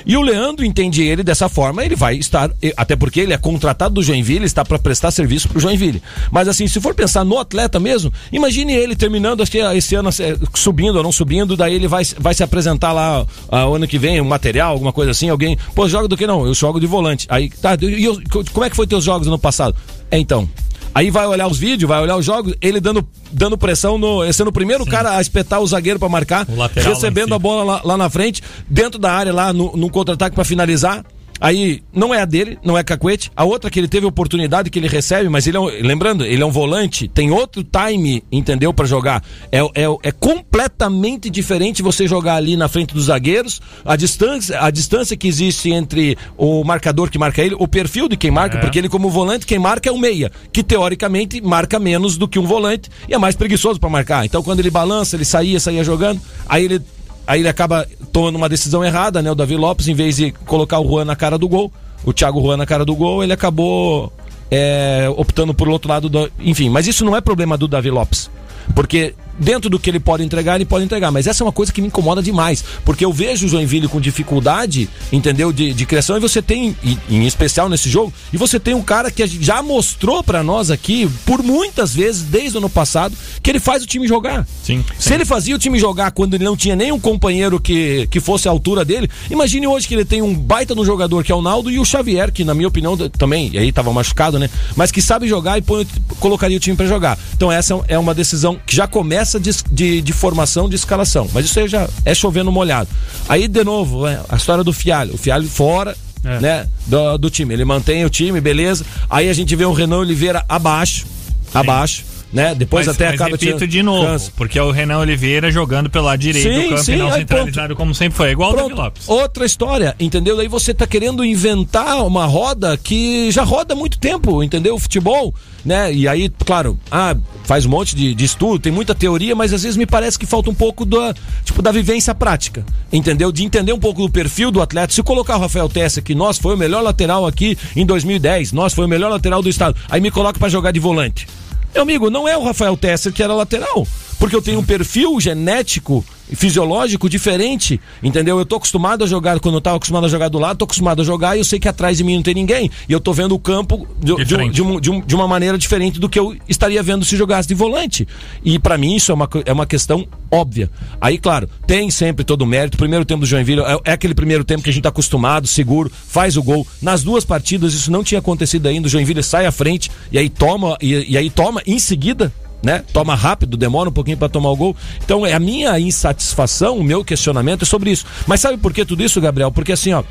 [0.04, 3.94] E o Leandro entende ele dessa forma, ele vai estar, até porque ele é contratado
[3.94, 6.02] do Joinville, está para prestar serviço pro Joinville.
[6.32, 10.10] Mas assim, se for pensar no atleta mesmo, imagine ele terminando, acho que esse ano
[10.10, 13.86] eh, subindo ou não subindo, daí ele vai, vai se apresentar lá ah, o ano
[13.86, 16.44] que vem, um material, alguma coisa assim, alguém, pô, joga do que não?
[16.46, 17.26] Eu jogo de volante.
[17.30, 18.20] Aí, tá, e eu-
[18.52, 19.76] como é que foi teus jogos no passado?
[20.10, 20.48] É então.
[20.94, 24.48] Aí vai olhar os vídeos, vai olhar os jogos, ele dando, dando pressão, no, sendo
[24.48, 26.46] o primeiro cara a espetar o zagueiro pra marcar,
[26.88, 30.44] recebendo a bola lá, lá na frente, dentro da área lá no, no contra-ataque pra
[30.44, 31.04] finalizar.
[31.44, 33.30] Aí não é a dele, não é cacuete.
[33.36, 36.42] A outra que ele teve oportunidade que ele recebe, mas ele é um, lembrando, ele
[36.42, 39.22] é um volante, tem outro time, entendeu, Pra jogar.
[39.52, 44.70] É, é, é completamente diferente você jogar ali na frente dos zagueiros, a distância, a
[44.70, 48.60] distância que existe entre o marcador que marca ele, o perfil de quem marca, É.
[48.62, 52.38] porque ele como volante, quem marca é o meia, que teoricamente marca menos do que
[52.38, 54.24] um volante e é mais preguiçoso pra marcar.
[54.24, 56.80] Então quando ele balança, ele saía, saía jogando, aí ele
[57.26, 59.30] Aí ele acaba tomando uma decisão errada, né?
[59.30, 61.72] O Davi Lopes, em vez de colocar o Juan na cara do gol,
[62.04, 64.12] o Thiago Juan na cara do gol, ele acabou
[64.50, 66.08] é, optando por outro lado.
[66.08, 66.30] Do...
[66.38, 68.30] Enfim, mas isso não é problema do Davi Lopes.
[68.74, 71.10] Porque dentro do que ele pode entregar, ele pode entregar.
[71.10, 72.64] Mas essa é uma coisa que me incomoda demais.
[72.84, 75.52] Porque eu vejo o Joinville com dificuldade, entendeu?
[75.52, 76.16] De, de criação.
[76.16, 79.62] E você tem, e- em especial nesse jogo, e você tem um cara que já
[79.62, 83.86] mostrou pra nós aqui, por muitas vezes, desde o ano passado, que ele faz o
[83.86, 84.46] time jogar.
[84.62, 88.20] Sim, Se ele fazia o time jogar quando ele não tinha nenhum companheiro que, que
[88.20, 91.34] fosse à altura dele, imagine hoje que ele tem um baita no jogador que é
[91.34, 94.48] o Naldo e o Xavier, que na minha opinião também, e aí tava machucado, né?
[94.76, 95.86] Mas que sabe jogar e põe-
[96.20, 97.18] colocaria o time pra jogar.
[97.36, 101.28] Então essa é uma decisão que já começa de, de, de formação, de escalação.
[101.32, 102.88] Mas isso aí já é chovendo molhado.
[103.28, 105.14] Aí, de novo, é, a história do Fialho.
[105.14, 106.40] O Fialho fora, É.
[106.40, 106.68] né?
[106.86, 107.52] Do, do time.
[107.54, 108.84] Ele mantém o time, beleza.
[109.10, 111.06] Aí a gente vê o Renan Oliveira abaixo.
[111.52, 112.04] Abaixo.
[112.34, 112.54] Né?
[112.54, 114.32] Depois Mas, até mas acaba repito tirando- de novo, cansa.
[114.36, 117.06] porque é o Renan Oliveira jogando pelo lado direito Sim, do campo sim, e não
[117.12, 118.28] aí centralizado como sempre foi.
[118.28, 119.08] É igual o Davi Pronto, Lopes.
[119.08, 120.36] outra história, entendeu?
[120.36, 124.74] Daí você tá querendo inventar uma roda que já roda há muito tempo, entendeu?
[124.74, 125.32] O futebol,
[125.64, 125.92] né?
[125.94, 129.62] E aí, claro, ah, faz um monte de, de estudo, tem muita teoria, mas às
[129.62, 133.30] vezes me parece que falta um pouco da, tipo, da vivência prática, entendeu?
[133.30, 134.92] De entender um pouco do perfil do atleta.
[134.92, 138.74] Se colocar o Rafael Tessa aqui, nós foi o melhor lateral aqui em 2010, nós
[138.74, 139.76] foi o melhor lateral do estado.
[139.88, 141.26] Aí me coloca pra jogar de volante.
[141.74, 143.86] Meu amigo, não é o Rafael Tesser que era lateral.
[144.18, 148.38] Porque eu tenho um perfil genético fisiológico diferente, entendeu?
[148.38, 151.02] Eu tô acostumado a jogar, quando eu tava acostumado a jogar do lado, tô acostumado
[151.02, 152.70] a jogar e eu sei que atrás de mim não tem ninguém.
[152.88, 155.28] E eu tô vendo o campo de, de um- de um- de um- de uma
[155.28, 158.06] maneira diferente do que eu estaria vendo se jogasse de volante.
[158.44, 160.70] E pra mim isso é uma, é uma questão óbvia.
[161.00, 162.74] Aí, claro, tem sempre todo o mérito.
[162.74, 165.46] O primeiro tempo do Joinville é, é aquele primeiro tempo que a gente tá acostumado,
[165.46, 166.66] seguro, faz o gol.
[166.82, 168.86] Nas duas partidas isso não tinha acontecido ainda.
[168.86, 172.32] O Joinville sai à frente e aí toma, e, e aí toma em seguida
[172.64, 172.82] né?
[172.92, 174.76] Toma rápido, demora um pouquinho para tomar o gol.
[175.04, 178.06] Então, é a minha insatisfação, o meu questionamento é sobre isso.
[178.26, 179.52] Mas sabe por que tudo isso, Gabriel?
[179.52, 180.02] Porque assim, ó,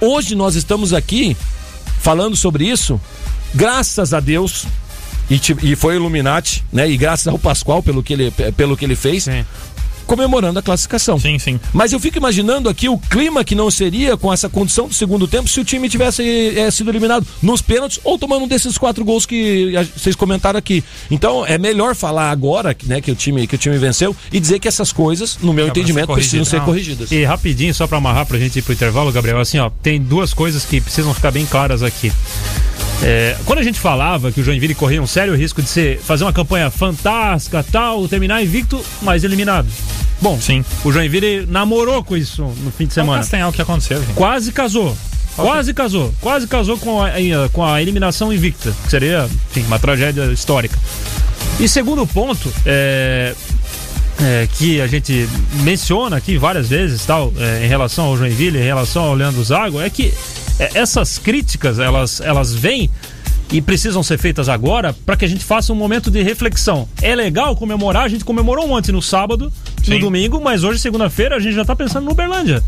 [0.00, 1.36] hoje nós estamos aqui
[2.00, 3.00] falando sobre isso,
[3.54, 4.64] graças a Deus,
[5.28, 6.88] e, ti- e foi Illuminati, né?
[6.88, 9.44] E graças ao Pascoal pelo que ele, pelo que ele fez, Sim.
[10.06, 11.18] Comemorando a classificação.
[11.18, 11.60] Sim, sim.
[11.72, 15.26] Mas eu fico imaginando aqui o clima que não seria com essa condição do segundo
[15.26, 16.22] tempo se o time tivesse
[16.56, 20.82] eh, sido eliminado nos pênaltis ou tomando um desses quatro gols que vocês comentaram aqui.
[21.10, 24.58] Então é melhor falar agora, né, que o time que o time venceu e dizer
[24.58, 27.10] que essas coisas, no meu Acabam entendimento, ser precisam ser corrigidas.
[27.10, 30.32] E rapidinho, só pra amarrar pra gente ir pro intervalo, Gabriel, assim, ó, tem duas
[30.32, 32.12] coisas que precisam ficar bem claras aqui.
[33.02, 36.24] É, quando a gente falava que o Joinville corria um sério risco de ser, fazer
[36.24, 39.68] uma campanha fantástica, tal, terminar invicto, mas eliminado.
[40.20, 40.64] Bom, Sim.
[40.84, 43.18] o Joinville namorou com isso no fim de É o semana.
[43.18, 44.14] Castanhal que aconteceu, gente.
[44.14, 44.96] Quase casou.
[45.36, 46.14] Quase casou.
[46.20, 47.10] Quase casou com a,
[47.52, 48.72] com a eliminação invicta.
[48.84, 50.78] Que seria, enfim, uma tragédia histórica.
[51.60, 53.34] E segundo ponto, é,
[54.20, 55.28] é, que a gente
[55.62, 59.80] menciona aqui várias vezes, tal, é, em relação ao Joinville, em relação ao Leandro Zago,
[59.80, 60.12] é que
[60.58, 62.90] essas críticas, elas, elas vêm
[63.52, 66.88] e precisam ser feitas agora para que a gente faça um momento de reflexão.
[67.00, 70.00] É legal comemorar, a gente comemorou ontem no sábado, no Sim.
[70.00, 72.62] domingo, mas hoje, segunda-feira, a gente já tá pensando no Uberlândia.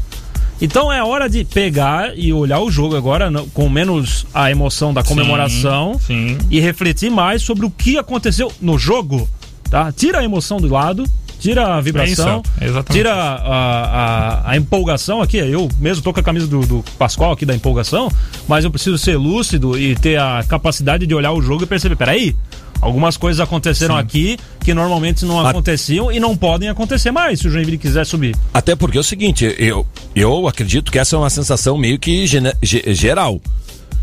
[0.60, 4.92] Então é hora de pegar e olhar o jogo agora no- com menos a emoção
[4.92, 6.36] da comemoração sim.
[6.50, 9.28] e refletir mais sobre o que aconteceu no jogo,
[9.70, 9.92] tá?
[9.92, 11.04] Tira a emoção do lado,
[11.38, 15.36] tira a vibração, É isso, tira a, a, a empolgação aqui.
[15.38, 18.10] Eu mesmo tô com a camisa do, do Pascoal aqui da empolgação,
[18.46, 21.96] mas eu preciso ser lúcido e ter a capacidade de olhar o jogo e perceber,
[21.96, 22.34] peraí,
[22.80, 27.50] algumas coisas aconteceram aqui que normalmente não aconteciam e não podem acontecer mais se o
[27.50, 28.36] Joinville quiser subir.
[28.54, 32.26] Até porque é o seguinte, eu, eu acredito que essa é uma sensação meio que
[32.26, 33.40] gene- ge- geral,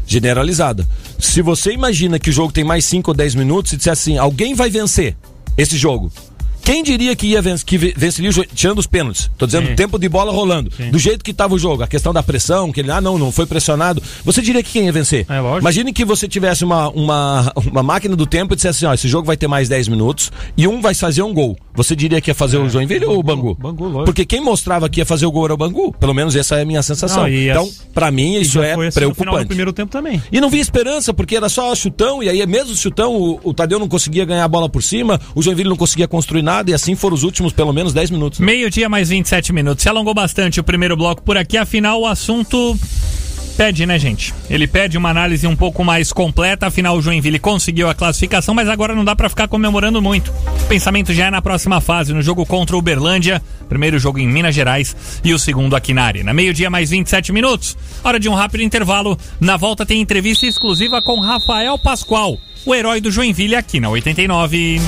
[0.08, 0.88] generalizada.
[1.20, 4.18] Se você imagina que o jogo tem mais 5 ou 10 minutos e disser assim,
[4.18, 5.16] alguém vai vencer
[5.58, 6.12] esse jogo.
[6.66, 9.30] Quem diria que ia ven que ve- venceria tirando os pênaltis?
[9.38, 9.76] Tô dizendo Sim.
[9.76, 10.72] tempo de bola rolando.
[10.76, 10.90] Sim.
[10.90, 13.32] Do jeito que tava o jogo, a questão da pressão, que ele, ah, não, não
[13.32, 14.02] foi pressionado.
[14.24, 15.28] Você diria que quem ia vencer?
[15.30, 15.62] É, lógico.
[15.62, 19.08] Imagine que você tivesse uma, uma, uma máquina do tempo e dissesse assim, ó, esse
[19.08, 21.56] jogo vai ter mais 10 minutos e um vai fazer um gol.
[21.76, 23.54] Você diria que ia fazer o Joinville ou o Bangu?
[23.54, 24.06] Bangu, lógico.
[24.06, 25.94] Porque quem mostrava que ia fazer o gol era o Bangu.
[26.00, 27.24] Pelo menos essa é a minha sensação.
[27.24, 29.46] Não, então, as- pra mim, isso é assim no preocupante.
[29.46, 30.20] primeiro tempo também.
[30.32, 33.54] E não vi esperança, porque era só chutão, e aí mesmo o chutão, o, o
[33.54, 36.74] Tadeu não conseguia ganhar a bola por cima, o Joinville não conseguia construir nada, e
[36.74, 38.40] assim foram os últimos pelo menos 10 minutos.
[38.40, 39.84] Meio-dia mais 27 minutos.
[39.84, 42.78] Se alongou bastante o primeiro bloco por aqui, afinal o assunto
[43.56, 44.34] pede, né, gente?
[44.50, 48.68] Ele pede uma análise um pouco mais completa, afinal o Joinville conseguiu a classificação, mas
[48.68, 50.32] agora não dá pra ficar comemorando muito.
[50.64, 54.28] O pensamento já é na próxima fase, no jogo contra o Uberlândia, primeiro jogo em
[54.28, 56.34] Minas Gerais e o segundo aqui na Arena.
[56.34, 57.78] Meio-dia mais 27 minutos.
[58.04, 59.18] Hora de um rápido intervalo.
[59.40, 64.82] Na volta tem entrevista exclusiva com Rafael Pascoal, o herói do Joinville aqui na 89.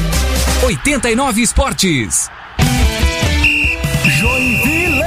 [0.63, 2.30] 89 Esportes.
[4.20, 5.04] Joinville.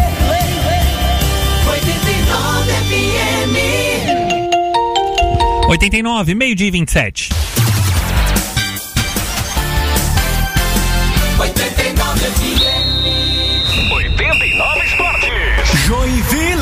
[1.66, 3.56] 89 FM.
[5.68, 7.30] 89, meio-dia e 27.
[11.38, 13.90] 89 FM.
[13.92, 15.30] 89 Esportes.
[15.86, 16.59] Joinville.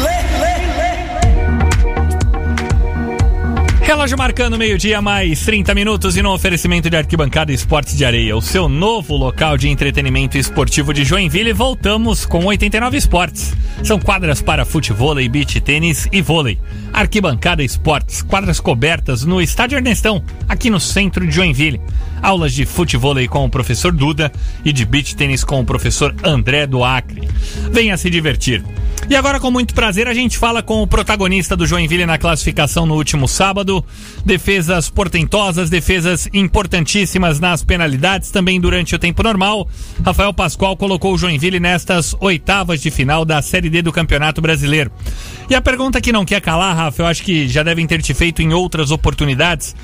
[3.89, 8.43] Relógio marcando meio-dia, mais 30 minutos e no oferecimento de Arquibancada Esportes de Areia, o
[8.43, 11.55] seu novo local de entretenimento esportivo de Joinville.
[11.55, 13.57] Voltamos com 89 Esportes.
[13.83, 16.59] São quadras para futebol, beach tênis e vôlei.
[16.93, 21.81] Arquibancada Esportes, quadras cobertas no Estádio Ernestão, aqui no centro de Joinville.
[22.21, 24.31] Aulas de futebol com o professor Duda
[24.67, 27.27] e de beach tênis com o professor André do Acre.
[27.73, 28.63] Venha se divertir.
[29.11, 32.85] E agora, com muito prazer, a gente fala com o protagonista do Joinville na classificação
[32.85, 33.83] no último sábado.
[34.23, 39.67] Defesas portentosas, defesas importantíssimas nas penalidades, também durante o tempo normal.
[40.05, 44.93] Rafael Pascoal colocou o Joinville nestas oitavas de final da Série D do Campeonato Brasileiro.
[45.49, 48.13] E a pergunta que não quer calar, Rafa, eu acho que já devem ter te
[48.13, 49.75] feito em outras oportunidades.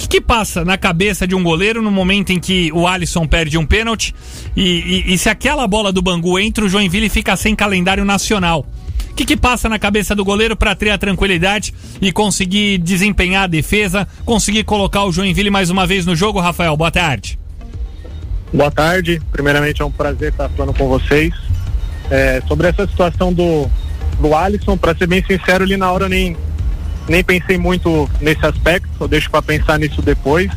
[0.00, 3.58] Que, que passa na cabeça de um goleiro no momento em que o Alisson perde
[3.58, 4.14] um pênalti
[4.56, 8.64] e, e- e se aquela bola do Bangu entra, o Joinville fica sem calendário nacional?
[9.10, 13.44] O que, que passa na cabeça do goleiro para ter a tranquilidade e conseguir desempenhar
[13.44, 16.74] a defesa, conseguir colocar o Joinville mais uma vez no jogo, Rafael?
[16.78, 17.38] Boa tarde.
[18.54, 19.20] Boa tarde.
[19.30, 21.34] Primeiramente é um prazer estar falando com vocês.
[22.10, 23.68] É, sobre essa situação do,
[24.18, 26.34] do Alisson, para ser bem sincero, ali na hora eu nem,
[27.10, 30.48] nem pensei muito nesse aspecto, eu deixo para pensar nisso depois.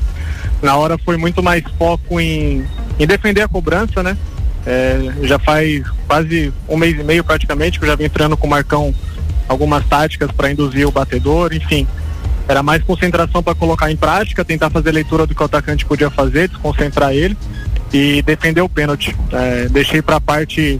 [0.62, 2.64] Na hora foi muito mais foco em,
[3.00, 4.16] em defender a cobrança, né?
[4.66, 8.46] É, já faz quase um mês e meio praticamente que eu já vim treinando com
[8.46, 8.94] o Marcão
[9.48, 11.88] algumas táticas para induzir o batedor, enfim.
[12.48, 16.12] Era mais concentração para colocar em prática, tentar fazer leitura do que o atacante podia
[16.12, 17.36] fazer, desconcentrar ele
[17.92, 19.16] e defender o pênalti.
[19.32, 20.80] É, deixei para a parte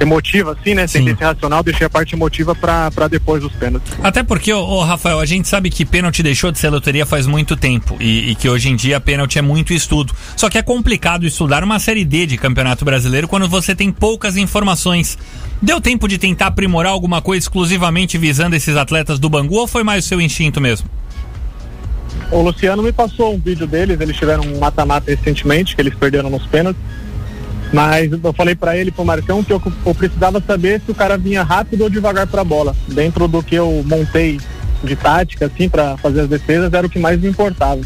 [0.00, 0.86] emotiva, assim, né?
[0.86, 3.92] Ser racional, deixei a parte emotiva para depois dos pênaltis.
[4.02, 7.26] Até porque, ô, ô, Rafael, a gente sabe que pênalti deixou de ser loteria faz
[7.26, 10.12] muito tempo e, e que hoje em dia pênalti é muito estudo.
[10.36, 14.36] Só que é complicado estudar uma série D de Campeonato Brasileiro quando você tem poucas
[14.36, 15.18] informações.
[15.62, 19.82] Deu tempo de tentar aprimorar alguma coisa exclusivamente visando esses atletas do Bangu ou foi
[19.82, 20.88] mais o seu instinto mesmo?
[22.30, 26.30] O Luciano me passou um vídeo deles, eles tiveram um mata-mata recentemente, que eles perderam
[26.30, 26.82] nos pênaltis.
[27.74, 31.18] Mas eu falei para ele, pro Marcão, que eu, eu precisava saber se o cara
[31.18, 32.74] vinha rápido ou devagar para a bola.
[32.86, 34.40] Dentro do que eu montei
[34.84, 37.80] de tática, assim, para fazer as defesas, era o que mais me importava.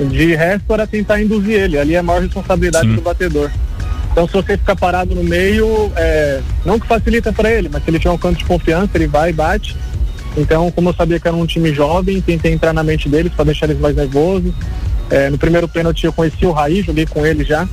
[0.00, 1.78] De resto, era tentar induzir ele.
[1.78, 2.94] Ali é a maior responsabilidade Sim.
[2.94, 3.50] do batedor.
[4.10, 7.90] Então, se você ficar parado no meio, é, não que facilita para ele, mas se
[7.90, 9.76] ele tiver um canto de confiança, ele vai e bate.
[10.38, 13.44] Então, como eu sabia que era um time jovem, tentei entrar na mente deles para
[13.44, 14.54] deixar eles mais nervosos.
[15.10, 17.68] É, no primeiro pênalti eu conheci o Raí, joguei com ele já.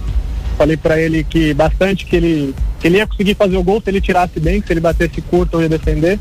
[0.58, 3.90] Falei para ele que bastante que ele, que ele ia conseguir fazer o gol se
[3.90, 6.20] ele tirasse bem, que se ele batesse curto eu ia defender.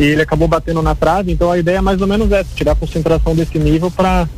[0.00, 2.72] E ele acabou batendo na trave, então a ideia é mais ou menos essa, tirar
[2.72, 4.28] a concentração desse nível para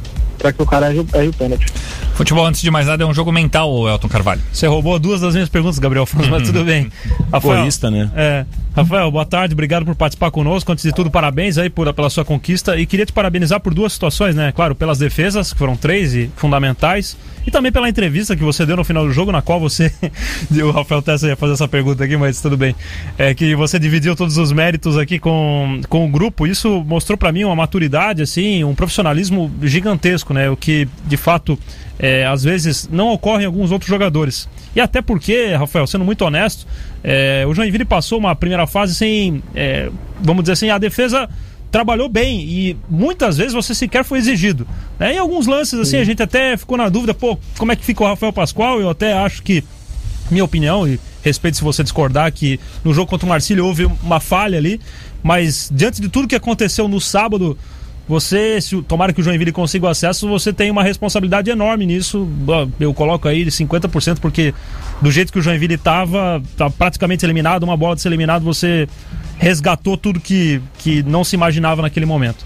[0.56, 1.66] que o cara erre, o- erre o pênalti.
[2.14, 4.40] Futebol, antes de mais nada, é um jogo mental, Elton Carvalho.
[4.52, 6.90] Você roubou duas das minhas perguntas, Gabriel Franz, mas tudo bem.
[7.32, 8.10] Rafael, Egoísta, né?
[8.16, 10.70] É, Rafael, boa tarde, obrigado por participar conosco.
[10.70, 13.92] Antes de tudo, parabéns aí por, pela sua conquista e queria te parabenizar por duas
[13.92, 14.52] situações, né?
[14.52, 18.76] Claro, pelas defesas, que foram três e fundamentais, e também pela entrevista que você deu
[18.76, 19.92] no final do jogo, na qual você.
[20.62, 22.74] o Rafael Tessa ia fazer essa pergunta aqui, mas tudo bem.
[23.18, 26.46] É que você dividiu todos os méritos aqui com, com o grupo.
[26.46, 30.48] Isso mostrou pra mim uma maturidade, assim, um profissionalismo gigantesco, né?
[30.48, 31.58] O que de fato.
[32.02, 34.48] É, às vezes não ocorre em alguns outros jogadores.
[34.74, 36.66] E até porque, Rafael, sendo muito honesto,
[37.04, 41.28] é, o Joinville passou uma primeira fase sem, é, vamos dizer assim, a defesa
[41.70, 44.66] trabalhou bem e muitas vezes você sequer foi exigido.
[44.98, 45.14] Né?
[45.14, 48.02] Em alguns lances, assim, a gente até ficou na dúvida, pô, como é que fica
[48.02, 48.80] o Rafael Pascoal?
[48.80, 49.62] Eu até acho que,
[50.30, 54.20] minha opinião, e respeito se você discordar, que no jogo contra o Marcílio houve uma
[54.20, 54.80] falha ali,
[55.22, 57.58] mas diante de tudo que aconteceu no sábado,
[58.10, 62.28] você, se tomara que o Joinville consiga o acesso, você tem uma responsabilidade enorme nisso.
[62.80, 64.52] Eu coloco aí de 50%, porque
[65.00, 68.88] do jeito que o Joinville estava, tá praticamente eliminado, uma bola de ser eliminado, você
[69.38, 72.44] resgatou tudo que, que não se imaginava naquele momento.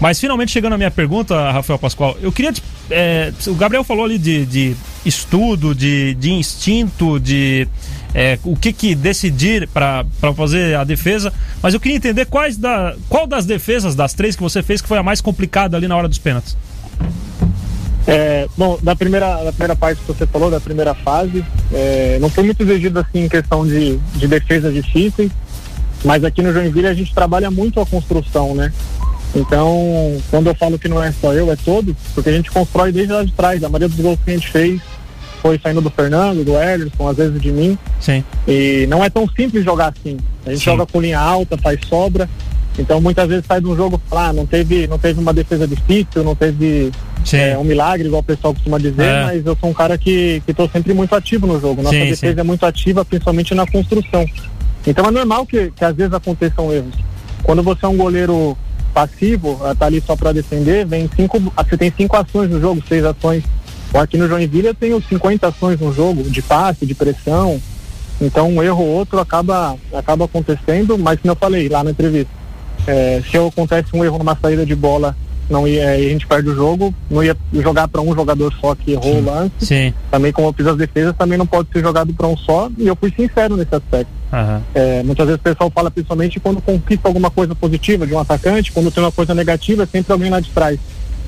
[0.00, 2.52] Mas finalmente chegando à minha pergunta, Rafael Pascoal, eu queria.
[2.88, 7.66] é, o Gabriel falou ali de, de estudo, de, de instinto, de
[8.14, 10.04] é, o que, que decidir para
[10.36, 14.42] fazer a defesa, mas eu queria entender quais da, qual das defesas, das três que
[14.42, 16.56] você fez, que foi a mais complicada ali na hora dos pênaltis.
[18.06, 22.28] É, bom, da primeira, da primeira parte que você falou, da primeira fase, é, não
[22.28, 25.30] foi muito exigido assim em questão de, de defesas difíceis,
[26.04, 28.72] mas aqui no Joinville a gente trabalha muito a construção, né?
[29.34, 32.90] Então, quando eu falo que não é só eu, é todos, porque a gente constrói
[32.90, 33.62] desde lá de trás.
[33.62, 34.80] A maioria dos gols que a gente fez
[35.40, 37.78] foi saindo do Fernando, do Ederson, às vezes de mim.
[38.00, 38.24] Sim.
[38.46, 40.16] E não é tão simples jogar assim.
[40.44, 40.64] A gente Sim.
[40.66, 42.28] joga com linha alta, faz sobra.
[42.78, 45.66] Então muitas vezes sai de um jogo fala, ah, não teve, não teve uma defesa
[45.66, 46.90] difícil, não teve
[47.32, 49.24] é, um milagre, igual o pessoal costuma dizer, É.
[49.24, 51.82] mas eu sou um cara que estou sempre muito ativo no jogo.
[51.82, 52.40] Nossa Sim, defesa sim.
[52.40, 54.24] é muito ativa, principalmente na construção.
[54.86, 56.94] Então é normal que, que às vezes aconteçam erros.
[57.42, 58.56] Quando você é um goleiro
[58.94, 63.04] passivo, tá ali só para defender, vem cinco, você tem cinco ações no jogo, seis
[63.04, 63.42] ações.
[63.92, 67.60] Ou aqui no Joinville eu tenho 50 ações no jogo, de passe, de pressão.
[68.20, 72.30] Então um erro ou outro acaba, acaba acontecendo, mas como eu falei lá na entrevista,
[72.86, 75.16] é, se acontece um erro numa saída de bola
[75.50, 78.74] não ia, e a gente perde o jogo, não ia jogar para um jogador só
[78.74, 79.52] que errou o lance.
[79.58, 79.92] Sim.
[80.10, 82.86] Também como eu fiz as defesas, também não pode ser jogado para um só, e
[82.86, 84.12] eu fui sincero nesse aspecto.
[84.32, 84.62] Aham.
[84.72, 88.70] É, muitas vezes o pessoal fala principalmente quando conquista alguma coisa positiva de um atacante,
[88.70, 90.78] quando tem uma coisa negativa, é sempre alguém lá de trás.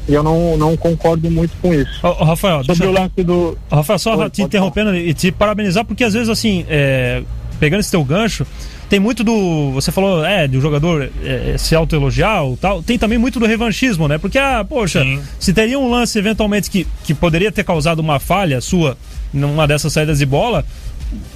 [0.08, 2.04] E eu não, não concordo muito com isso.
[2.04, 3.56] Ô, Rafael, Sobre deixa- o lance do.
[3.70, 7.22] Rafael, só Oi, te interrompendo e te parabenizar, porque às vezes, assim, é,
[7.60, 8.44] pegando esse teu gancho,
[8.88, 9.70] tem muito do.
[9.72, 12.82] Você falou, é, do jogador é, se autoelogiar ou tal.
[12.82, 14.18] Tem também muito do revanchismo, né?
[14.18, 15.20] Porque, ah, poxa, Sim.
[15.38, 18.98] se teria um lance eventualmente que, que poderia ter causado uma falha sua
[19.32, 20.64] numa dessas saídas de bola,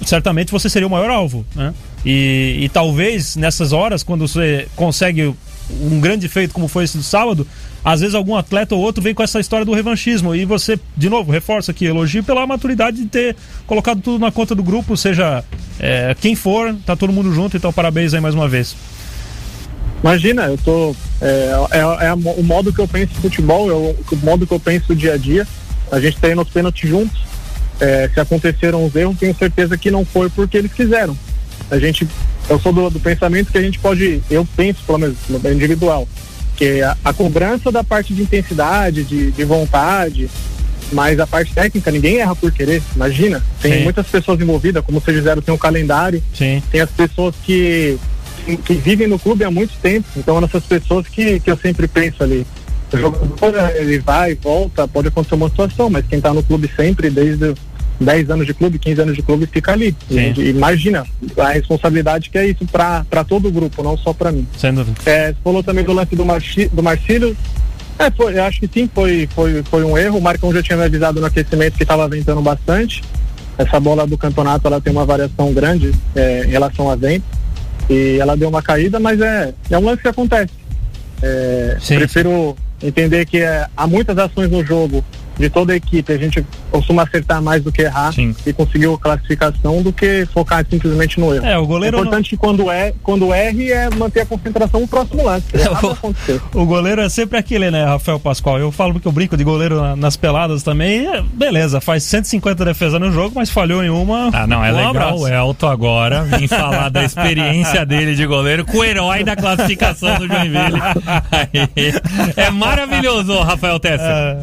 [0.05, 1.73] certamente você seria o maior alvo, né?
[2.05, 5.33] E, e talvez nessas horas, quando você consegue
[5.69, 7.45] um grande feito como foi esse do sábado,
[7.83, 11.09] às vezes algum atleta ou outro vem com essa história do revanchismo e você, de
[11.09, 15.43] novo, reforça aqui, elogio pela maturidade de ter colocado tudo na conta do grupo, seja
[15.79, 18.75] é, quem for, tá todo mundo junto, então parabéns aí mais uma vez.
[20.03, 20.95] Imagina, eu tô.
[21.21, 24.53] É, é, é o modo que eu penso em futebol, é o, o modo que
[24.53, 25.47] eu penso dia a dia.
[25.91, 27.25] A gente treina os pênaltis juntos.
[27.79, 31.17] É, se aconteceram os erros, tenho certeza que não foi porque eles quiseram.
[31.69, 32.07] A gente.
[32.49, 34.21] Eu sou do, do pensamento que a gente pode.
[34.29, 36.07] Eu penso, pelo menos, no individual,
[36.55, 40.29] que a, a cobrança da parte de intensidade, de, de vontade,
[40.91, 42.81] mas a parte técnica, ninguém erra por querer.
[42.95, 43.83] Imagina, tem Sim.
[43.83, 46.61] muitas pessoas envolvidas, como vocês disseram, tem um calendário Sim.
[46.71, 47.97] tem as pessoas que,
[48.65, 52.23] que vivem no clube há muito tempo, então essas pessoas que, que eu sempre penso
[52.23, 52.45] ali.
[52.91, 57.09] O jogador, ele vai, volta, pode acontecer uma situação, mas quem está no clube sempre,
[57.09, 57.53] desde
[57.99, 59.95] 10 anos de clube, 15 anos de clube, fica ali.
[60.37, 61.05] Imagina
[61.37, 64.47] a responsabilidade que é isso para todo o grupo, não só para mim.
[64.57, 64.97] Sem dúvida.
[65.05, 67.35] É, você falou também do lance do, Marci, do Marcílio.
[67.99, 70.19] É, foi, eu acho que sim, foi, foi, foi um erro.
[70.19, 73.03] O Marcão já tinha me avisado no aquecimento que estava ventando bastante.
[73.57, 77.25] Essa bola do campeonato ela tem uma variação grande é, em relação a vento.
[77.89, 80.51] E ela deu uma caída, mas é, é um lance que acontece.
[81.21, 85.03] É, prefiro entender que é, há muitas ações no jogo
[85.37, 86.11] de toda a equipe.
[86.11, 88.35] A gente costuma acertar mais do que errar Sim.
[88.45, 91.45] e conseguir a classificação do que focar simplesmente no erro.
[91.45, 91.97] É, o É goleiro.
[91.97, 95.45] não- importante que quando é, quando erre é manter a concentração no próximo lance.
[95.55, 96.41] Vai acontecer.
[96.53, 98.57] O goleiro é sempre aquele, né, Rafael Pascoal?
[98.59, 101.03] Eu falo que eu brinco de goleiro na- nas peladas também.
[101.03, 104.29] e, é, beleza, faz 150 defesas no jogo, mas falhou em uma.
[104.33, 105.23] Ah, não, é um legal abraço.
[105.23, 110.17] o Elton agora vir falar da experiência dele de goleiro com o herói da classificação
[110.17, 110.81] do Joinville.
[112.35, 113.99] É maravilhoso, Rafael Tesser.
[114.07, 114.39] É.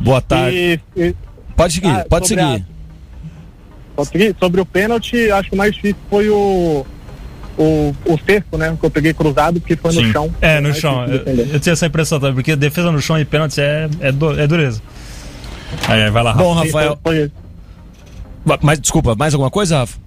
[0.00, 0.80] Boa tarde.
[0.96, 1.14] E, e-
[1.56, 2.66] Pode seguir, Ah, pode sobre seguir.
[3.96, 4.36] posso seguir?
[4.38, 6.86] sobre o pênalti, acho que o mais difícil foi o
[7.60, 8.76] o, o sexto, né?
[8.78, 10.02] Que eu peguei cruzado, porque foi Sim.
[10.06, 10.34] no chão.
[10.40, 11.04] É, no Mais chão.
[11.06, 11.24] Eu,
[11.54, 14.46] eu tinha essa impressão também, porque defesa no chão e pênalti é, é, du- é
[14.46, 14.80] dureza.
[15.88, 16.44] Aí, vai lá, Rafa.
[16.44, 16.98] Bom, Sim, Rafael.
[17.02, 17.32] foi-
[18.46, 19.98] foi- Mas desculpa, mais alguma coisa, Rafa?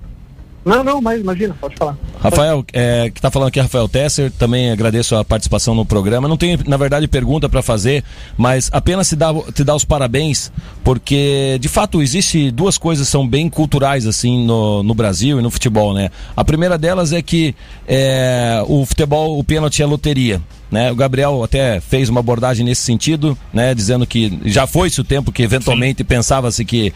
[0.64, 1.98] Não, não, mas imagina, pode falar.
[2.20, 6.28] Rafael, é, que tá falando aqui Rafael Tesser, também agradeço a participação no programa.
[6.28, 8.04] Não tenho, na verdade, pergunta para fazer,
[8.38, 10.52] mas apenas te dar, te dar os parabéns,
[10.84, 15.42] porque de fato existe duas coisas que são bem culturais assim no, no Brasil e
[15.42, 16.12] no futebol, né?
[16.38, 17.56] A primeira delas é que
[17.88, 20.40] é, o futebol, o pênalti é loteria.
[20.72, 20.90] Né?
[20.90, 23.76] O Gabriel até fez uma abordagem nesse sentido, né?
[23.76, 26.94] Dizendo que já foi-se o tempo que eventualmente pensava-se que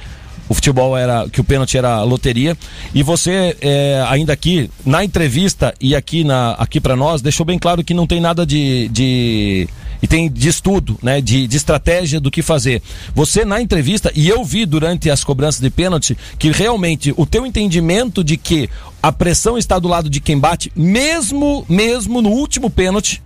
[0.47, 2.57] o futebol era que o pênalti era loteria.
[2.93, 7.57] E você é, ainda aqui na entrevista e aqui na aqui para nós deixou bem
[7.57, 9.67] claro que não tem nada de, de
[10.01, 12.81] e tem de estudo né de, de estratégia do que fazer.
[13.13, 17.45] Você na entrevista e eu vi durante as cobranças de pênalti que realmente o teu
[17.45, 18.69] entendimento de que
[19.01, 23.21] a pressão está do lado de quem bate mesmo mesmo no último pênalti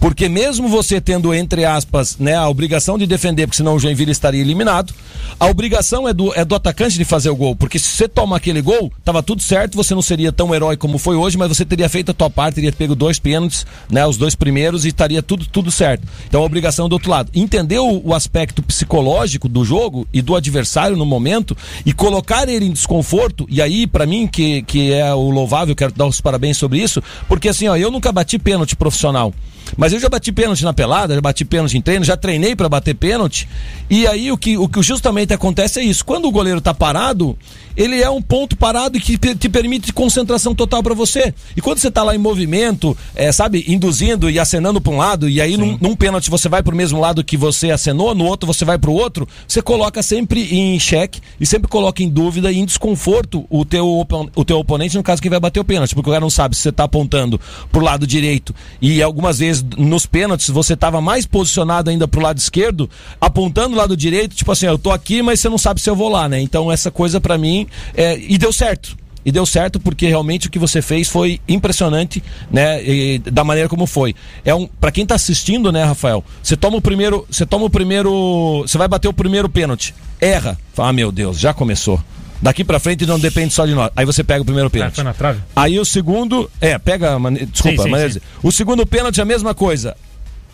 [0.00, 4.10] porque mesmo você tendo, entre aspas, né, a obrigação de defender, porque senão o Joinville
[4.10, 4.94] estaria eliminado,
[5.38, 7.54] a obrigação é do, é do atacante de fazer o gol.
[7.54, 10.96] Porque se você toma aquele gol, tava tudo certo, você não seria tão herói como
[10.96, 14.16] foi hoje, mas você teria feito a tua parte, teria pego dois pênaltis, né, os
[14.16, 16.08] dois primeiros, e estaria tudo, tudo certo.
[16.26, 17.30] Então a obrigação é do outro lado.
[17.34, 22.64] Entender o, o aspecto psicológico do jogo e do adversário no momento e colocar ele
[22.64, 26.56] em desconforto, e aí, para mim, que, que é o louvável, quero dar os parabéns
[26.56, 29.34] sobre isso, porque assim, ó, eu nunca bati pênalti profissional.
[29.76, 32.68] Mas eu já bati pênalti na pelada, já bati pênalti em treino, já treinei para
[32.68, 33.48] bater pênalti.
[33.88, 36.04] E aí o que, o que justamente acontece é isso.
[36.04, 37.36] Quando o goleiro tá parado,
[37.76, 41.32] ele é um ponto parado que te permite concentração total para você.
[41.56, 45.28] E quando você tá lá em movimento, é, sabe, induzindo e acenando para um lado,
[45.28, 48.46] e aí num, num pênalti você vai pro mesmo lado que você acenou, no outro
[48.46, 52.58] você vai pro outro, você coloca sempre em xeque e sempre coloca em dúvida e
[52.58, 56.10] em desconforto o teu, o teu oponente, no caso que vai bater o pênalti, porque
[56.10, 57.40] o cara não sabe se você tá apontando
[57.70, 62.38] pro lado direito e algumas vezes nos pênaltis você tava mais posicionado ainda pro lado
[62.38, 62.88] esquerdo,
[63.20, 65.96] apontando o lado direito, tipo assim, eu tô aqui, mas você não sabe se eu
[65.96, 66.40] vou lá, né?
[66.40, 68.96] Então essa coisa pra mim é, e deu certo.
[69.22, 72.82] E deu certo porque realmente o que você fez foi impressionante, né?
[72.82, 74.14] E da maneira como foi.
[74.44, 76.24] É um, para quem tá assistindo, né, Rafael?
[76.42, 80.58] Você toma o primeiro, você toma o primeiro, você vai bater o primeiro pênalti, erra.
[80.72, 82.02] Fala, ah, meu Deus, já começou.
[82.40, 83.90] Daqui pra frente não depende só de nós.
[83.94, 84.94] Aí você pega o primeiro Ah, pênalti.
[84.94, 85.40] foi na trave?
[85.54, 87.18] Aí o segundo, é, pega,
[87.52, 88.20] desculpa, Sim, sim, maneira sim.
[88.42, 89.94] o segundo pênalti é a mesma coisa.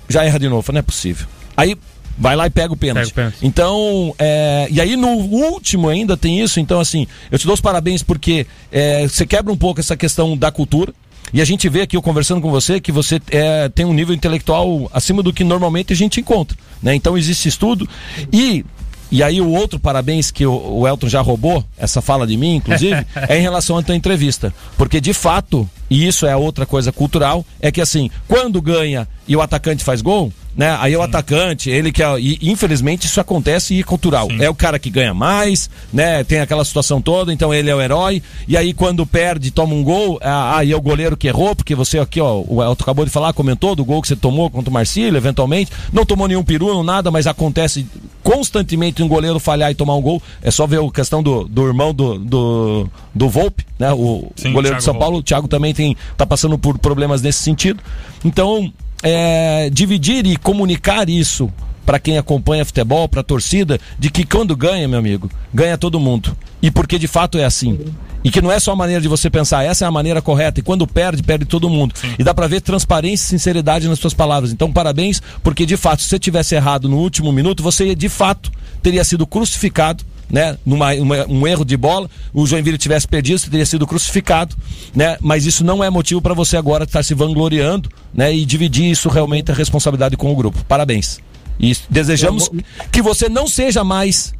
[0.08, 1.28] Já erra de novo, não é possível.
[1.56, 1.76] Aí
[2.18, 3.12] vai lá e pega o pênalti.
[3.12, 3.38] Pega o pênalti.
[3.46, 7.60] Então, é, e aí no último ainda tem isso, então assim, eu te dou os
[7.60, 10.92] parabéns porque é, você quebra um pouco essa questão da cultura.
[11.32, 14.14] E a gente vê aqui, eu conversando com você, que você é, tem um nível
[14.14, 16.56] intelectual acima do que normalmente a gente encontra.
[16.80, 16.94] Né?
[16.94, 17.88] Então existe estudo.
[18.32, 18.64] E
[19.10, 22.56] e aí o outro parabéns que o, o Elton já roubou, essa fala de mim,
[22.56, 24.52] inclusive, é em relação à tua entrevista.
[24.76, 29.34] Porque de fato, e isso é outra coisa cultural, é que assim, quando ganha e
[29.34, 30.74] o atacante faz gol, né?
[30.80, 34.28] Aí o atacante, ele que é, e infelizmente isso acontece e é cultural.
[34.40, 36.24] É o cara que ganha mais, né?
[36.24, 38.22] Tem aquela situação toda, então ele é o herói.
[38.48, 41.74] E aí quando perde, toma um gol, ah, aí é o goleiro que errou, porque
[41.74, 44.70] você aqui, ó, o Elton acabou de falar, comentou do gol que você tomou contra
[44.70, 47.86] o Marcílio, eventualmente, não tomou nenhum peru, não nada, mas acontece
[48.22, 50.22] constantemente um goleiro falhar e tomar um gol.
[50.42, 53.92] É só ver a questão do, do irmão do, do, do Volpe, né?
[53.92, 55.04] O Sim, goleiro Thiago de São Volpe.
[55.04, 57.82] Paulo, o Thiago também tem, tá passando por problemas nesse sentido.
[58.24, 58.72] Então,
[59.02, 61.52] é, dividir e comunicar isso
[61.84, 66.00] para quem acompanha futebol, para a torcida, de que quando ganha, meu amigo, ganha todo
[66.00, 66.36] mundo.
[66.60, 67.78] E porque de fato é assim.
[68.24, 70.58] E que não é só a maneira de você pensar, essa é a maneira correta.
[70.58, 71.94] E quando perde, perde todo mundo.
[72.18, 74.50] E dá para ver transparência e sinceridade nas suas palavras.
[74.50, 78.50] Então, parabéns, porque de fato, se você tivesse errado no último minuto, você de fato
[78.82, 83.50] teria sido crucificado né, numa, uma- um erro de bola, o Joinville tivesse perdido, você
[83.50, 84.56] teria sido crucificado,
[84.94, 85.16] né?
[85.20, 88.34] Mas isso não é motivo para você agora estar se vangloriando, né?
[88.34, 90.64] E dividir isso realmente a responsabilidade com o grupo.
[90.66, 91.18] Parabéns.
[91.58, 92.50] E desejamos
[92.92, 94.34] que você não seja mais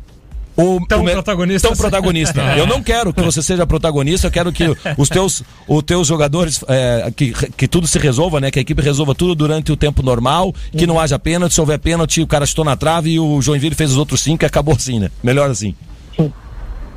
[0.57, 1.83] o Tão o me- protagonista Tão assim.
[1.83, 2.41] protagonista.
[2.57, 4.65] Eu não quero que você seja protagonista, eu quero que
[4.97, 8.51] os teus, os teus jogadores, é, que, que tudo se resolva, né?
[8.51, 11.79] Que a equipe resolva tudo durante o tempo normal, que não haja pênalti, se houver
[11.79, 14.75] pênalti, o cara chutou na trave e o Joinville fez os outros cinco e acabou
[14.75, 15.11] assim, né?
[15.23, 15.75] Melhor assim.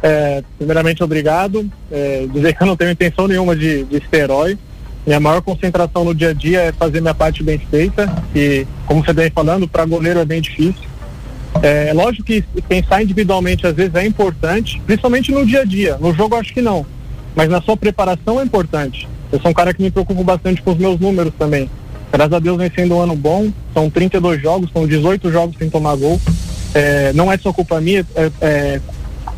[0.02, 1.70] É, primeiramente, obrigado.
[1.92, 4.58] É, dizer que eu não tenho intenção nenhuma de, de ser herói.
[5.06, 8.10] Minha maior concentração no dia a dia é fazer minha parte bem feita.
[8.34, 10.89] E, como você vem falando, para goleiro é bem difícil.
[11.62, 15.98] É lógico que pensar individualmente às vezes é importante, principalmente no dia a dia.
[15.98, 16.86] No jogo acho que não.
[17.36, 19.08] Mas na sua preparação é importante.
[19.32, 21.70] Eu sou um cara que me preocupo bastante com os meus números também.
[22.12, 23.52] Graças a Deus vem sendo um ano bom.
[23.74, 26.20] São 32 jogos, são 18 jogos sem tomar gol.
[26.74, 28.82] É, não é só culpa minha, é, é,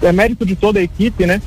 [0.03, 1.41] é mérito de toda a equipe, né?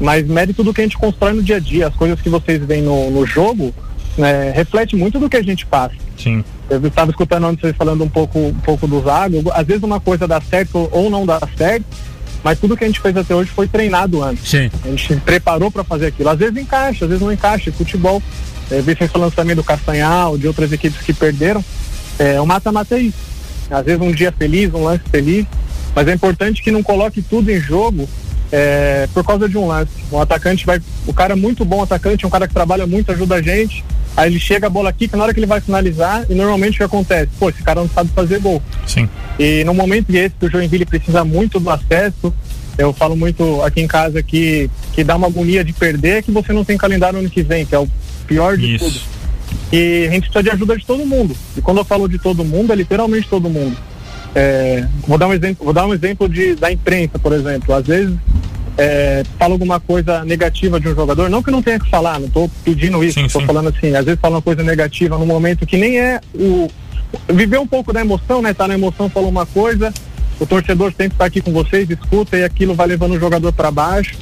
[0.00, 1.88] Mas mérito do que a gente constrói no dia a dia.
[1.88, 3.74] As coisas que vocês veem no, no jogo
[4.16, 5.94] né, reflete muito do que a gente passa.
[6.16, 6.44] Sim.
[6.70, 9.42] Eu estava escutando antes vocês falando um pouco, um pouco do Zago.
[9.52, 11.86] Às vezes uma coisa dá certo ou não dá certo,
[12.44, 14.48] mas tudo que a gente fez até hoje foi treinado antes.
[14.48, 14.70] Sim.
[14.84, 16.28] A gente se preparou para fazer aquilo.
[16.28, 17.72] Às vezes encaixa, às vezes não encaixa.
[17.72, 18.22] Futebol.
[18.70, 21.64] Eu vi vocês falando também do Castanhal, de outras equipes que perderam.
[22.18, 23.18] É, o mata-mata é isso.
[23.70, 25.46] Às vezes um dia feliz, um lance feliz.
[25.94, 28.06] Mas é importante que não coloque tudo em jogo
[28.52, 29.92] é, por causa de um lance.
[30.12, 30.80] Um atacante vai.
[31.06, 33.84] O cara é muito bom atacante, é um cara que trabalha muito, ajuda a gente.
[34.16, 36.78] Aí ele chega, a bola aqui, na hora que ele vai finalizar, e normalmente o
[36.78, 37.28] que acontece?
[37.38, 38.62] Pô, esse cara não sabe fazer gol.
[38.86, 39.08] Sim.
[39.38, 42.34] E no momento esse que o Joinville precisa muito do acesso,
[42.76, 46.52] eu falo muito aqui em casa que, que dá uma agonia de perder que você
[46.52, 47.88] não tem calendário ano que vem, que é o
[48.26, 48.84] pior de Isso.
[48.84, 49.00] tudo.
[49.72, 51.36] E a gente precisa de ajuda de todo mundo.
[51.56, 53.76] E quando eu falo de todo mundo, é literalmente todo mundo.
[54.34, 57.74] É, vou dar um exemplo, vou dar um exemplo de, da imprensa, por exemplo.
[57.74, 58.14] Às vezes
[58.78, 62.20] é, fala alguma coisa negativa de um jogador, não que eu não tenha que falar,
[62.20, 65.66] não estou pedindo isso, estou falando assim, às vezes fala uma coisa negativa num momento
[65.66, 66.68] que nem é o.
[67.26, 68.52] Viver um pouco da emoção, né?
[68.52, 69.92] Tá na emoção, falou uma coisa,
[70.38, 73.70] o torcedor sempre está aqui com vocês, escuta e aquilo vai levando o jogador para
[73.70, 74.16] baixo.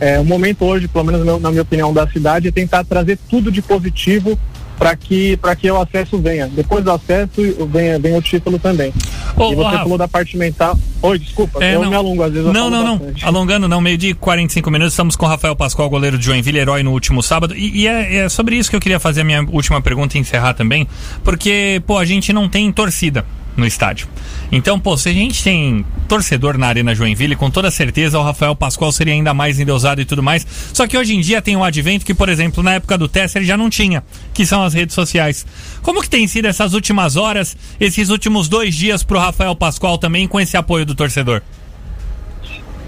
[0.00, 3.50] É, o momento hoje, pelo menos na minha opinião, da cidade é tentar trazer tudo
[3.50, 4.38] de positivo
[4.78, 6.46] para que para que o acesso venha.
[6.48, 8.92] Depois do acesso venha, venha o título também.
[9.36, 10.78] E você falou da parte mental.
[11.02, 11.90] Oi, desculpa, É, eu não.
[11.90, 12.52] me alongo às vezes.
[12.52, 12.98] Não, não, não.
[12.98, 13.24] bastante.
[13.24, 13.80] Alongando, não.
[13.80, 14.92] Meio-dia e 45 minutos.
[14.94, 17.54] Estamos com o Rafael Pascoal, goleiro de Joinville, herói no último sábado.
[17.56, 20.20] E, e é, é sobre isso que eu queria fazer a minha última pergunta e
[20.20, 20.88] encerrar também.
[21.22, 23.24] Porque, pô, a gente não tem torcida
[23.58, 24.08] no estádio.
[24.50, 28.54] Então, pô, se a gente tem torcedor na Arena Joinville, com toda certeza o Rafael
[28.54, 30.46] Pascoal seria ainda mais endeusado e tudo mais.
[30.72, 33.42] Só que hoje em dia tem um advento que, por exemplo, na época do Tesser
[33.42, 34.02] já não tinha,
[34.32, 35.44] que são as redes sociais.
[35.82, 40.26] Como que tem sido essas últimas horas, esses últimos dois dias pro Rafael Pascoal também
[40.26, 41.42] com esse apoio do torcedor?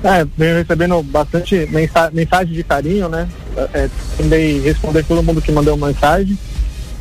[0.02, 3.28] É, venho recebendo bastante mensa mensagem de carinho, né?
[3.74, 6.38] É, tentei responder todo mundo que mandou mensagem.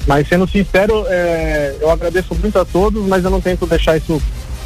[0.07, 4.21] Mas sendo sincero, é, eu agradeço muito a todos, mas eu não tento deixar isso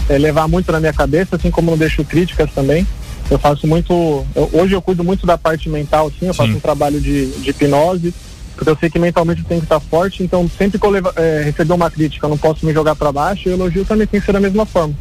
[0.09, 2.87] é, levar muito na minha cabeça, assim como não deixo críticas também.
[3.29, 4.25] Eu faço muito.
[4.35, 6.57] eu- hoje eu cuido muito da parte mental, sim, eu faço Sim.
[6.57, 8.13] um trabalho de, de hipnose,
[8.55, 11.11] porque eu sei que mentalmente eu tenho que estar forte, então sempre que eu leva,
[11.15, 14.05] é, receber uma crítica, eu não posso me jogar para baixo, e o elogio também
[14.05, 14.93] tem que ser da mesma forma.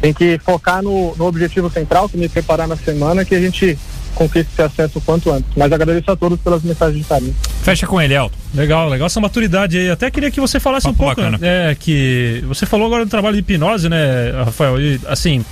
[0.00, 3.40] Tem que focar no, no objetivo central, que é me preparar na semana, que a
[3.40, 3.78] gente
[4.14, 5.50] conquiste esse acesso o quanto antes.
[5.56, 7.36] Mas agradeço a todos pelas mensagens de carinho.
[7.62, 8.36] Fecha com ele, Elton.
[8.54, 9.90] Legal, legal essa maturidade aí.
[9.90, 11.38] Até queria que você falasse Papo um pouco, bacana.
[11.40, 14.80] é, que você falou agora do trabalho de hipnose, né, Rafael?
[14.80, 15.44] E, assim,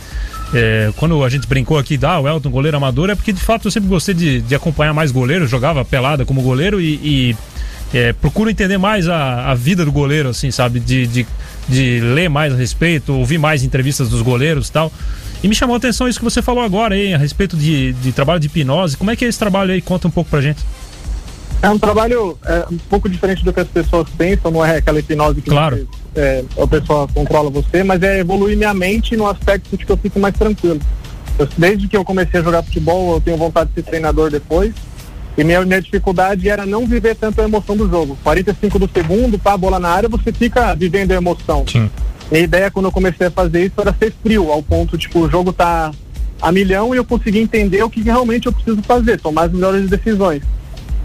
[0.53, 3.69] é, quando a gente brincou aqui, ah, o Elton, goleiro amador, é porque de fato
[3.69, 7.37] eu sempre gostei de, de acompanhar mais goleiros, jogava pelada como goleiro e, e,
[7.95, 10.81] é, procuro entender mais a, a vida do goleiro, assim, sabe?
[10.81, 11.27] De, de,
[11.69, 14.93] de ler mais a respeito, ouvir mais entrevistas dos goleiros e tal.
[15.43, 18.11] E me chamou a atenção isso que você falou agora aí, a respeito de, de
[18.11, 18.97] trabalho de hipnose.
[18.97, 19.81] Como é que é esse trabalho aí?
[19.81, 20.65] Conta um pouco pra gente.
[21.61, 25.01] É um trabalho é, um pouco diferente do que as pessoas pensam, não é aquela
[25.01, 25.89] hipnose que Claro.
[26.15, 29.91] você, é, a pessoa controla você, mas é evoluir minha mente no aspecto de que
[29.91, 30.79] eu fico mais tranquilo.
[31.39, 34.73] Eu- desde que eu comecei a jogar futebol, eu tenho vontade de ser treinador depois.
[35.37, 38.17] E minha, minha dificuldade era não viver tanto a emoção do jogo.
[38.25, 41.65] 45 do segundo, pá, bola na área, você fica vivendo a emoção.
[41.71, 41.91] Sim.
[42.31, 45.31] Minha ideia quando eu comecei a fazer isso era ser frio, ao ponto, tipo, o
[45.31, 45.93] jogo tá
[46.41, 49.89] a milhão e eu conseguir entender o que realmente eu preciso fazer, tomar as melhores
[49.89, 50.43] decisões.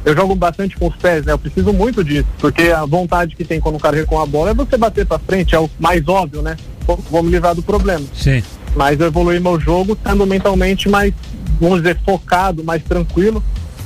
[0.05, 1.31] Eu jogo bastante com os pés, né?
[1.33, 4.51] Eu preciso muito disso, porque a vontade que tem quando o cara recua a bola
[4.51, 6.57] é você bater pra frente, é o mais óbvio, né?
[6.85, 8.05] Pô, Vou me livrar do problema.
[8.13, 8.43] Sim.
[8.75, 11.13] Mas eu evoluí meu jogo estando mentalmente mais,
[11.59, 13.41] vamos dizer, focado, mais tranquilo,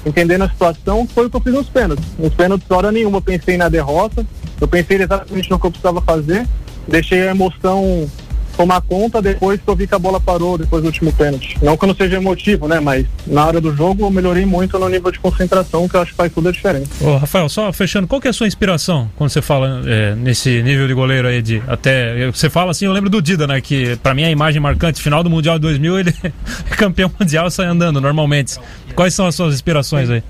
[0.05, 2.05] entendendo a situação, foi o que eu fiz nos pênaltis.
[2.17, 4.25] Nos pênaltis, hora nenhuma, eu pensei na derrota,
[4.59, 6.47] eu pensei exatamente no que eu precisava fazer,
[6.87, 8.09] deixei a emoção
[8.57, 11.55] tomar conta depois que eu vi que a bola parou depois do último pênalti.
[11.61, 12.79] Não que eu não seja emotivo, né?
[12.79, 16.11] Mas na hora do jogo eu melhorei muito no nível de concentração, que eu acho
[16.11, 16.89] que faz toda a diferença.
[16.99, 20.63] Ô, Rafael, só fechando, qual que é a sua inspiração quando você fala é, nesse
[20.63, 23.95] nível de goleiro aí de até você fala assim, eu lembro do Dida, né, que
[23.97, 27.47] pra mim é a imagem marcante, final do Mundial de 2000, ele é campeão mundial
[27.47, 28.57] e sai andando normalmente.
[28.95, 30.23] Quais são as suas inspirações aí?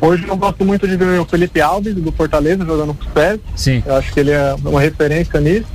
[0.00, 3.40] Hoje eu gosto muito de ver o Felipe Alves, do Fortaleza, jogando com os pés.
[3.56, 3.82] Sim.
[3.84, 5.66] Eu acho que ele é uma referência nisso.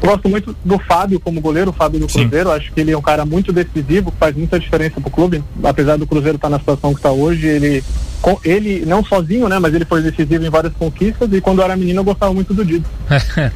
[0.00, 2.20] Eu gosto muito do Fábio como goleiro, o Fábio do Sim.
[2.20, 2.50] Cruzeiro.
[2.52, 5.42] Acho que ele é um cara muito decisivo, que faz muita diferença pro clube.
[5.62, 7.82] Apesar do Cruzeiro estar na situação que está hoje, ele,
[8.22, 9.58] com- ele não sozinho, né?
[9.58, 11.28] Mas ele foi decisivo em várias conquistas.
[11.32, 12.84] E quando eu era menino, eu gostava muito do Dido.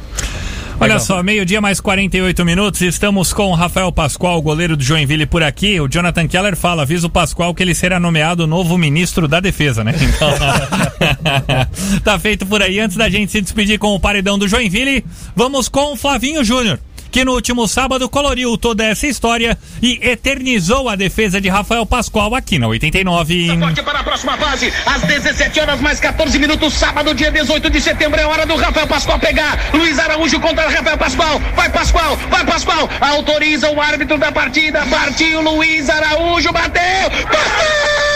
[0.83, 5.41] Olha só, meio-dia mais 48 minutos, estamos com o Rafael Pascoal, goleiro do Joinville por
[5.41, 5.79] aqui.
[5.79, 9.81] O Jonathan Keller fala, avisa o Pascoal que ele será nomeado novo ministro da defesa,
[9.81, 9.93] né?
[10.03, 10.29] Então,
[12.03, 12.79] tá feito por aí.
[12.79, 16.79] Antes da gente se despedir com o paredão do Joinville, vamos com o Flavinho Júnior.
[17.13, 22.33] Que no último sábado coloriu toda essa história e eternizou a defesa de Rafael Pascoal
[22.33, 23.59] aqui na 89.
[23.59, 27.79] Forte para a próxima fase, às 17 horas mais 14 minutos, sábado, dia 18 de
[27.79, 29.59] setembro, é hora do Rafael Pascoal pegar.
[29.75, 31.39] Luiz Araújo contra Rafael Pascoal.
[31.55, 32.89] Vai Pascoal, vai Pascoal.
[32.99, 34.83] Autoriza o árbitro da partida.
[34.87, 36.81] Partiu Luiz Araújo, bateu.
[36.81, 38.12] Aí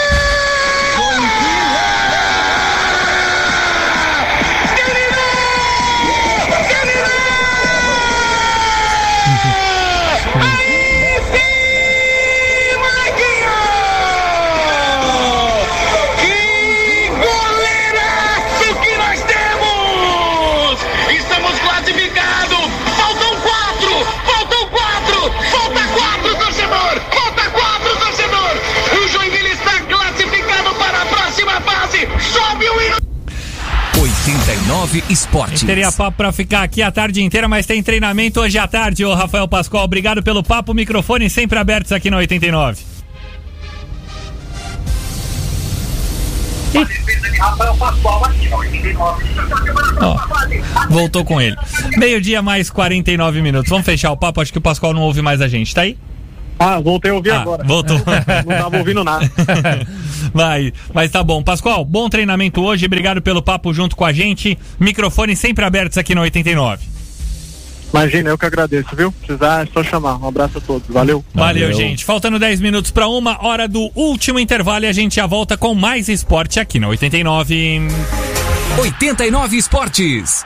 [35.08, 35.62] Esportes.
[35.62, 39.14] Teria papo pra ficar aqui a tarde inteira, mas tem treinamento hoje à tarde, ô
[39.14, 39.84] Rafael Pascoal.
[39.84, 42.82] Obrigado pelo papo, microfone sempre abertos aqui na 89.
[50.00, 50.16] Ó,
[50.88, 51.56] voltou com ele.
[51.96, 53.68] Meio-dia mais 49 minutos.
[53.70, 55.96] Vamos fechar o papo, acho que o Pascoal não ouve mais a gente, tá aí?
[56.58, 57.62] Ah, voltei a ouvir Ah, agora.
[57.64, 57.96] voltou.
[58.44, 59.30] Não tava ouvindo nada.
[60.32, 61.42] Vai, mas tá bom.
[61.42, 62.86] Pascoal, bom treinamento hoje.
[62.86, 64.58] Obrigado pelo papo junto com a gente.
[64.78, 66.98] Microfone sempre abertos aqui na 89.
[67.92, 69.10] Imagina, eu que agradeço, viu?
[69.10, 70.16] Precisar, é só chamar.
[70.18, 70.86] Um abraço a todos.
[70.88, 71.24] Valeu.
[71.34, 71.76] Valeu, Valeu.
[71.76, 72.04] gente.
[72.04, 75.74] Faltando 10 minutos para uma hora do último intervalo e a gente já volta com
[75.74, 77.80] mais esporte aqui na 89.
[78.78, 80.44] 89 Esportes.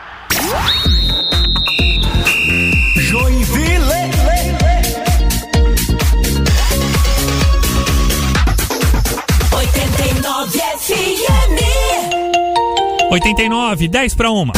[13.13, 14.55] 89, 10 para uma.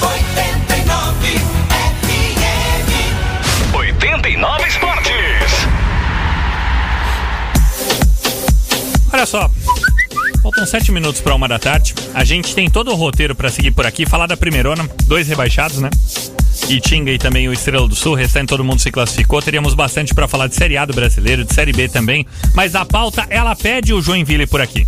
[0.00, 1.28] 89
[1.68, 2.88] FM.
[3.74, 5.12] 89 Esportes.
[9.12, 9.50] Olha só.
[10.42, 11.94] Faltam 7 minutos para uma da tarde.
[12.14, 14.06] A gente tem todo o roteiro para seguir por aqui.
[14.06, 15.90] Falar da primeirona, dois rebaixados, né?
[16.76, 19.42] Itinga e também o Estrela do Sul, o restante todo mundo se classificou.
[19.42, 22.26] Teríamos bastante para falar de Série A do brasileiro, de Série B também.
[22.54, 24.86] Mas a pauta, ela pede o Joinville por aqui.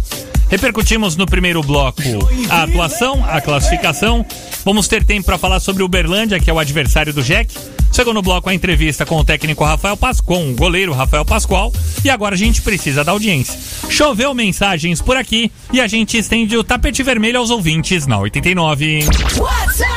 [0.48, 2.02] Repercutimos no primeiro bloco
[2.50, 4.24] a atuação, a classificação.
[4.64, 7.54] Vamos ter tempo para falar sobre o Uberlândia, que é o adversário do Jack.
[7.90, 11.72] Segundo bloco, a entrevista com o técnico Rafael Pascoal, o goleiro Rafael Pascoal.
[12.04, 13.58] E agora a gente precisa da audiência.
[13.88, 19.00] Choveu mensagens por aqui e a gente estende o tapete vermelho aos ouvintes na 89.
[19.38, 19.91] WhatsApp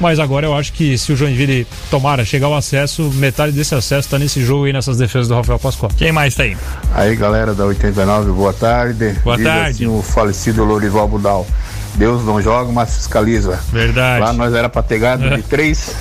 [0.00, 4.08] mas agora eu acho que se o Joinville tomara chegar ao acesso, metade desse acesso
[4.08, 5.90] tá nesse jogo aí, nessas defesas do Rafael Pascoal.
[5.96, 6.56] Quem mais tá aí?
[6.94, 9.18] Aí galera da 89, boa tarde.
[9.24, 9.70] Boa Diz tarde.
[9.70, 11.46] assim o falecido Lorival Budal.
[11.94, 13.58] Deus não joga, mas fiscaliza.
[13.72, 14.20] Verdade.
[14.20, 15.94] Lá nós era pra ter de 3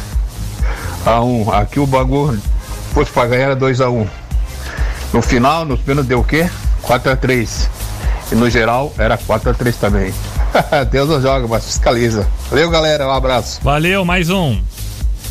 [1.05, 1.51] a 1.
[1.51, 2.39] Aqui o bagulho
[2.93, 4.07] fosse pra ganhar era 2 a 1.
[5.13, 6.49] No final, nos pênaltis deu o quê?
[6.81, 7.69] 4 a 3.
[8.31, 10.13] E no geral era 4 a 3 também.
[10.91, 12.27] Deus não joga, mas fiscaliza.
[12.49, 13.07] Valeu, galera.
[13.07, 13.59] Um abraço.
[13.63, 14.59] Valeu, mais um.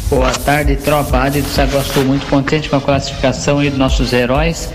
[0.09, 1.19] Boa tarde, tropa.
[1.19, 4.69] Adito Sago estou muito contente com a classificação aí dos nossos heróis.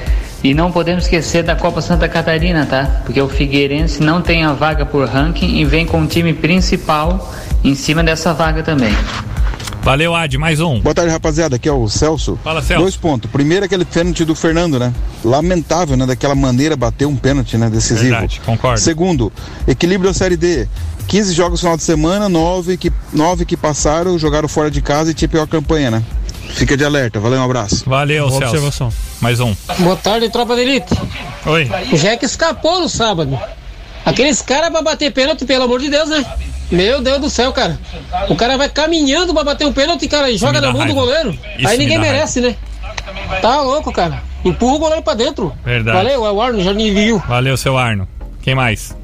[0.44, 3.02] E não podemos esquecer da Copa Santa Catarina, tá?
[3.06, 7.32] Porque o Figueirense não tem a vaga por ranking e vem com o time principal
[7.64, 8.94] em cima dessa vaga também.
[9.84, 10.38] Valeu, Ad.
[10.38, 10.80] Mais um.
[10.80, 11.56] Boa tarde, rapaziada.
[11.56, 12.38] Aqui é o Celso.
[12.44, 12.84] Fala, Celso.
[12.84, 13.30] Dois pontos.
[13.32, 14.94] Primeiro, aquele pênalti do Fernando, né?
[15.26, 16.06] Lamentável, né?
[16.06, 17.68] Daquela maneira bater um pênalti, né?
[17.70, 18.12] Decisivo.
[18.12, 18.80] Verdade, concordo.
[18.80, 19.32] Segundo,
[19.68, 20.68] equilíbrio da Série D.
[21.08, 25.12] 15 jogos no final de semana, 9 que, 9 que passaram, jogaram fora de casa
[25.12, 26.04] e tinha pior campanha, né?
[26.54, 27.20] Fica de alerta.
[27.20, 27.84] Valeu, um abraço.
[27.90, 28.54] Valeu, Boa Celso.
[28.56, 28.94] observação.
[29.20, 29.56] Mais um.
[29.80, 30.94] Boa tarde, tropa de elite.
[31.46, 31.70] Oi.
[31.92, 33.38] O Jack escapou no sábado.
[34.06, 36.24] Aqueles caras pra bater pênalti, pelo amor de Deus, né?
[36.72, 37.78] Meu Deus do céu, cara.
[38.30, 40.88] O cara vai caminhando pra bater um pênalti, cara, e joga me dá na mão
[40.88, 41.00] do raiva.
[41.02, 41.40] goleiro.
[41.58, 42.56] Isso Aí ninguém merece, né?
[43.42, 44.24] Tá louco, cara.
[44.44, 45.54] Empurra o goleiro pra dentro.
[45.64, 45.98] Verdade.
[45.98, 47.22] Valeu, é o Arno, já me viu.
[47.28, 48.08] Valeu, seu Arno.
[48.42, 48.96] Quem mais?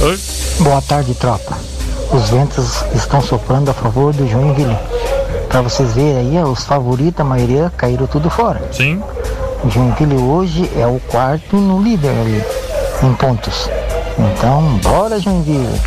[0.00, 0.18] Oi.
[0.60, 1.56] Boa tarde, tropa.
[2.12, 4.76] Os ventos estão soprando a favor do Joinville.
[5.48, 8.62] Pra vocês verem aí, os favoritos, a maioria caíram tudo fora.
[8.72, 9.02] Sim.
[9.64, 12.42] O Joinville hoje é o quarto no líder ali,
[13.02, 13.68] em pontos.
[14.18, 15.80] Então, bora Joinville.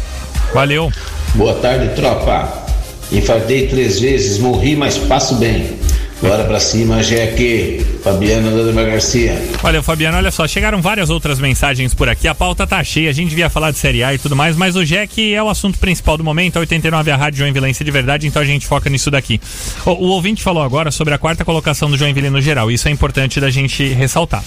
[0.53, 0.91] Valeu.
[1.35, 2.65] Boa tarde, tropa.
[3.11, 5.77] Infartei três vezes, morri, mas passo bem.
[6.21, 7.85] Bora pra cima, Jeque.
[8.01, 9.39] Fabiano Lima Garcia.
[9.61, 10.17] Valeu, Fabiano.
[10.17, 12.27] Olha só, chegaram várias outras mensagens por aqui.
[12.27, 13.09] A pauta tá cheia.
[13.09, 15.49] A gente devia falar de Série A e tudo mais, mas o Jack é o
[15.49, 16.57] assunto principal do momento.
[16.57, 19.41] A 89 é a Rádio Joinvilense de verdade, então a gente foca nisso daqui.
[19.85, 22.71] O, o ouvinte falou agora sobre a quarta colocação do Joinville no geral.
[22.71, 24.43] Isso é importante da gente ressaltar.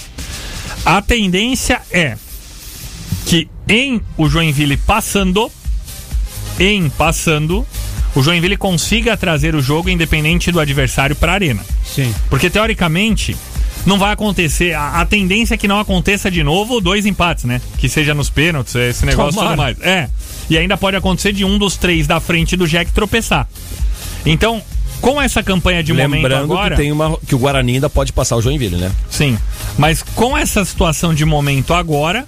[0.85, 2.17] A tendência é
[3.29, 5.53] que em o Joinville passando,
[6.59, 7.65] em passando,
[8.15, 11.63] o Joinville consiga trazer o jogo independente do adversário para a arena.
[11.85, 12.15] Sim.
[12.31, 13.37] Porque teoricamente
[13.85, 14.73] não vai acontecer.
[14.73, 17.61] A, a tendência é que não aconteça de novo dois empates, né?
[17.77, 19.51] Que seja nos pênaltis, esse negócio e Tomara.
[19.51, 19.81] tudo mais.
[19.83, 20.09] É.
[20.49, 23.47] E ainda pode acontecer de um dos três da frente do Jack tropeçar.
[24.25, 24.63] Então,
[25.03, 26.75] com essa campanha de momento Lembrando agora.
[26.75, 28.91] que, tem uma, que o Guarani ainda pode passar o Joinville, né?
[29.11, 29.39] Sim.
[29.77, 32.27] Mas com essa situação de momento agora,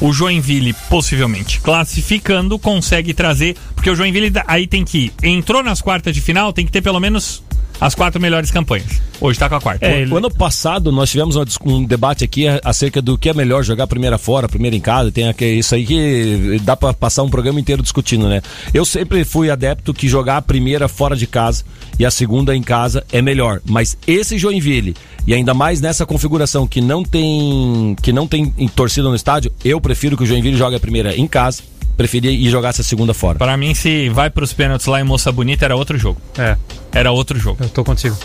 [0.00, 3.56] o Joinville, possivelmente classificando, consegue trazer.
[3.74, 5.12] Porque o Joinville aí tem que.
[5.22, 7.42] Entrou nas quartas de final, tem que ter pelo menos
[7.80, 9.00] as quatro melhores campanhas.
[9.20, 9.86] Hoje tá com a quarta.
[10.14, 13.84] O ano passado nós tivemos um debate aqui a- acerca do que é melhor jogar
[13.84, 15.10] a primeira fora, a primeira em casa.
[15.10, 18.42] Tem aqui, isso aí que dá pra passar um programa inteiro discutindo, né?
[18.74, 21.64] Eu sempre fui adepto que jogar a primeira fora de casa
[21.98, 23.60] e a segunda em casa é melhor.
[23.64, 24.94] Mas esse Joinville
[25.26, 29.50] e ainda mais nessa configuração que não tem que não tem em torcida no estádio,
[29.64, 31.62] eu prefiro que o Joinville jogue a primeira em casa.
[31.96, 33.38] Preferia ir jogar essa segunda fora.
[33.38, 36.20] Pra mim, se vai pros pênaltis lá em Moça Bonita, era outro jogo.
[36.36, 36.56] É.
[36.92, 37.62] Era outro jogo.
[37.62, 38.16] Eu tô contigo.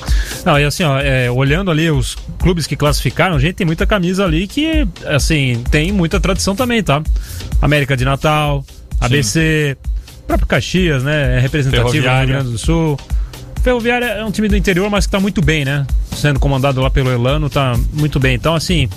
[0.46, 4.26] Não, e assim, ó, é, olhando ali os clubes que classificaram, gente, tem muita camisa
[4.26, 7.02] ali que, assim, tem muita tradição também, tá?
[7.62, 8.66] América de Natal,
[9.00, 9.78] ABC,
[10.28, 11.38] próprio Caxias, né?
[11.38, 12.28] É representativo do Rio.
[12.28, 13.00] Grande do Sul.
[13.62, 15.86] Ferroviária é um time do interior, mas que tá muito bem, né?
[16.16, 18.36] Sendo comandado lá pelo Elano, tá muito bem.
[18.36, 18.90] Então, assim,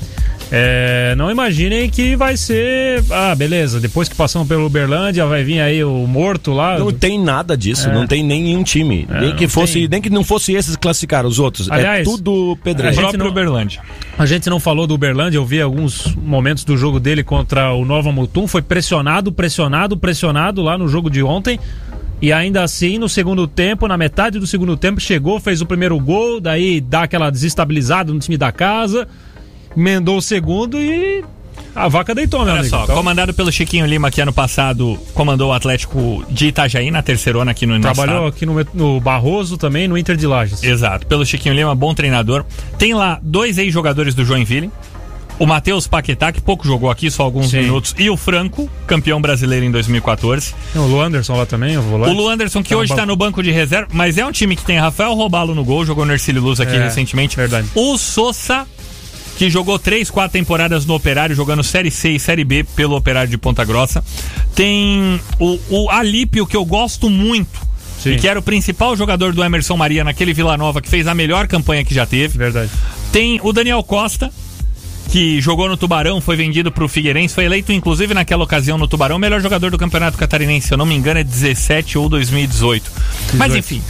[0.51, 3.03] é, não imaginem que vai ser.
[3.11, 6.79] Ah, beleza, depois que passamos pelo Uberlândia, vai vir aí o morto lá.
[6.79, 7.93] Não tem nada disso, É.
[7.93, 9.07] não tem nenhum time.
[9.11, 9.89] É, nem, que não fosse, tem.
[9.89, 11.71] nem que não fosse esses que classificaram os outros.
[11.71, 12.99] Aliás, é tudo pedreiro.
[12.99, 13.81] a gente não- Uberlândia.
[14.19, 17.85] A gente não falou do Uberlândia, eu vi alguns momentos do jogo dele contra o
[17.85, 18.47] Nova Mutum.
[18.47, 21.59] Foi pressionado, pressionado, pressionado lá no jogo de ontem.
[22.23, 25.99] E ainda assim, no segundo tempo, na metade do segundo tempo, chegou, fez o primeiro
[25.99, 29.07] gol, daí dá aquela desestabilizada no time da casa,
[29.77, 31.23] emendou o segundo e
[31.75, 32.75] a vaca deitou, meu Olha amigo.
[32.75, 37.03] só, Então, comandado pelo Chiquinho Lima, que ano passado comandou o Atlético de Itajaí na
[37.03, 40.63] terceirona aqui no trabalhou aqui no, no Barroso também, no Inter de Lages.
[40.63, 42.45] Exato, pelo Chiquinho Lima, bom treinador.
[42.79, 44.71] Tem lá dois ex-jogadores do Joinville.
[45.39, 47.63] O Matheus Paquetá, que pouco jogou aqui, só alguns Sim.
[47.63, 47.95] minutos.
[47.99, 50.55] E o Franco, campeão brasileiro em 2014.
[50.73, 52.15] Tem o Lu Anderson lá também, o O volante.
[52.17, 53.09] Lu Anderson, que Tá hoje tá banco.
[53.09, 56.05] no banco de reserva, mas é um time que tem Rafael Robalo no gol, jogou
[56.07, 57.37] no Ercílio Luz aqui É, recentemente.
[57.37, 57.67] verdade.
[57.75, 58.65] O Sousa,
[59.37, 63.29] que jogou três, quatro temporadas no Operário, jogando Série C e Série B pelo Operário
[63.29, 64.05] de Ponta Grossa.
[64.55, 67.61] Tem o, o Alípio, que eu gosto muito.
[68.07, 71.15] E que era o principal jogador do Emerson Maria naquele Vila Nova, que fez a
[71.15, 72.37] melhor campanha que já teve.
[72.37, 72.71] Verdade.
[73.11, 74.31] Tem o Daniel Costa,
[75.15, 79.15] que jogou no Tubarão, foi vendido pro Figueirense, foi eleito inclusive naquela ocasião no Tubarão
[79.15, 82.91] o melhor jogador do Campeonato Catarinense, se eu não me engano é 17 ou 2018.
[83.35, 83.81] Mas enfim,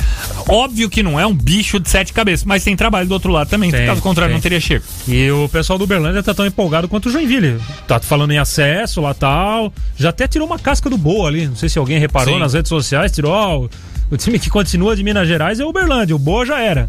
[0.46, 3.48] óbvio que não é um bicho de sete cabeças, mas tem trabalho do outro lado
[3.48, 4.36] também, Tem, caso contrário tem.
[4.36, 4.84] não teria chego.
[5.08, 7.58] E o pessoal do Uberlândia tá tão empolgado quanto o Joinville.
[7.88, 9.72] Tá falando em acesso lá tal.
[9.96, 11.48] Já até tirou uma casca do boa ali.
[11.48, 12.40] Não sei se alguém reparou Sim.
[12.40, 13.10] nas redes sociais.
[13.10, 13.70] Tirou, ó, o,
[14.10, 16.14] o time que continua de Minas Gerais é o Uberlândia.
[16.14, 16.86] O boa já era.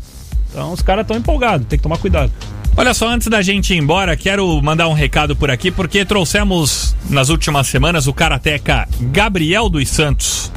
[0.51, 1.65] Então os caras tão empolgados.
[1.67, 2.33] Tem que tomar cuidado.
[2.77, 6.93] Olha só, antes da gente ir embora, quero mandar um recado por aqui, porque trouxemos
[7.09, 10.51] nas últimas semanas o karateca Gabriel dos Santos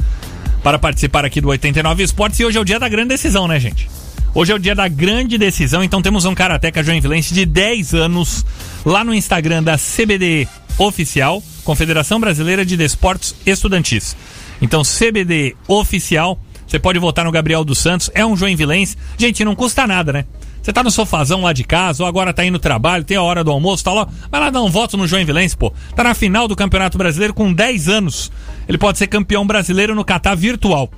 [0.61, 3.57] para participar aqui do 89 Esportes e hoje é o dia da grande decisão, né,
[3.57, 3.89] gente?
[4.35, 8.45] Hoje é o dia da grande decisão, então temos um karateca joinvilense de 10 anos
[8.85, 10.45] lá no Instagram da CBD
[10.77, 14.13] Oficial, Confederação Brasileira de Desportos Estudantis.
[14.61, 18.97] Então, CBD Oficial, você pode votar no Gabriel dos Santos, é um joinvilense.
[19.17, 20.25] Gente, não custa nada, né?
[20.61, 23.21] Você tá no sofazão lá de casa, ou agora tá indo no trabalho, tem a
[23.21, 25.73] hora do almoço, tá lá, vai lá dar um voto no Joinvilense, pô.
[25.95, 28.31] Tá na final do Campeonato Brasileiro com 10 anos.
[28.67, 30.91] Ele pode ser campeão brasileiro no Catar virtual.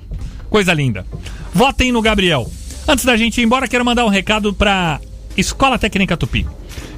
[0.50, 1.06] Coisa linda.
[1.54, 2.50] Votem no Gabriel.
[2.86, 5.00] Antes da gente ir embora, quero mandar um recado pra
[5.36, 6.46] Escola Técnica Tupi.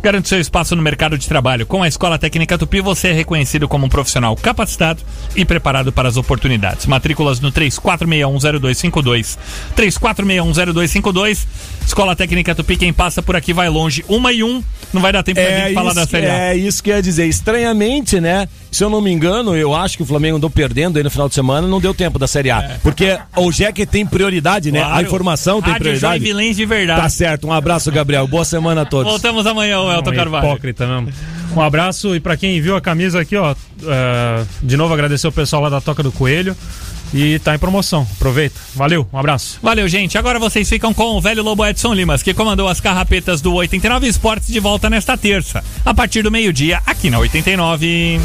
[0.05, 1.65] Garante seu espaço no mercado de trabalho.
[1.65, 5.03] Com a Escola Técnica Tupi, você é reconhecido como um profissional capacitado
[5.35, 6.85] e preparado para as oportunidades.
[6.85, 9.39] Matrículas no 34610252.
[9.75, 11.47] 34610252.
[11.87, 14.05] Escola Técnica Tupi, quem passa por aqui vai longe.
[14.07, 14.63] Uma e um.
[14.93, 16.53] Não vai dar tempo pra gente falar da Série A.
[16.53, 17.27] é isso que eu ia dizer.
[17.27, 18.47] Estranhamente, né?
[18.75, 21.29] Se eu não me engano, eu acho que o Flamengo andou perdendo aí no final
[21.29, 22.77] de semana, não deu tempo da Série A.
[22.83, 24.81] Porque o Jack tem prioridade, né?
[24.81, 24.83] É.
[24.83, 24.99] Claro.
[24.99, 26.25] A informação tem Rádio prioridade.
[26.25, 27.01] Joinvilense de verdade.
[27.01, 27.47] Tá certo.
[27.47, 28.27] Um abraço, Gabriel.
[28.27, 29.13] Boa semana a todos.
[29.13, 30.47] Voltamos amanhã, Elton Um Carvalho.
[30.49, 31.13] Hipócrita mesmo.
[31.55, 35.33] Um abraço e pra quem viu a camisa aqui, ó, é, de novo agradecer o
[35.33, 36.57] pessoal lá da Toca do Coelho
[37.13, 38.07] e tá em promoção.
[38.17, 38.59] Aproveita.
[38.75, 39.59] Valeu, um abraço.
[39.63, 40.19] Valeu, gente.
[40.19, 44.09] Agora vocês ficam com o velho Lobo Edson Limas, que comandou as carrapetas do 89
[44.09, 48.21] Esportes de volta nesta terça, a partir do meio-dia, aqui na 89.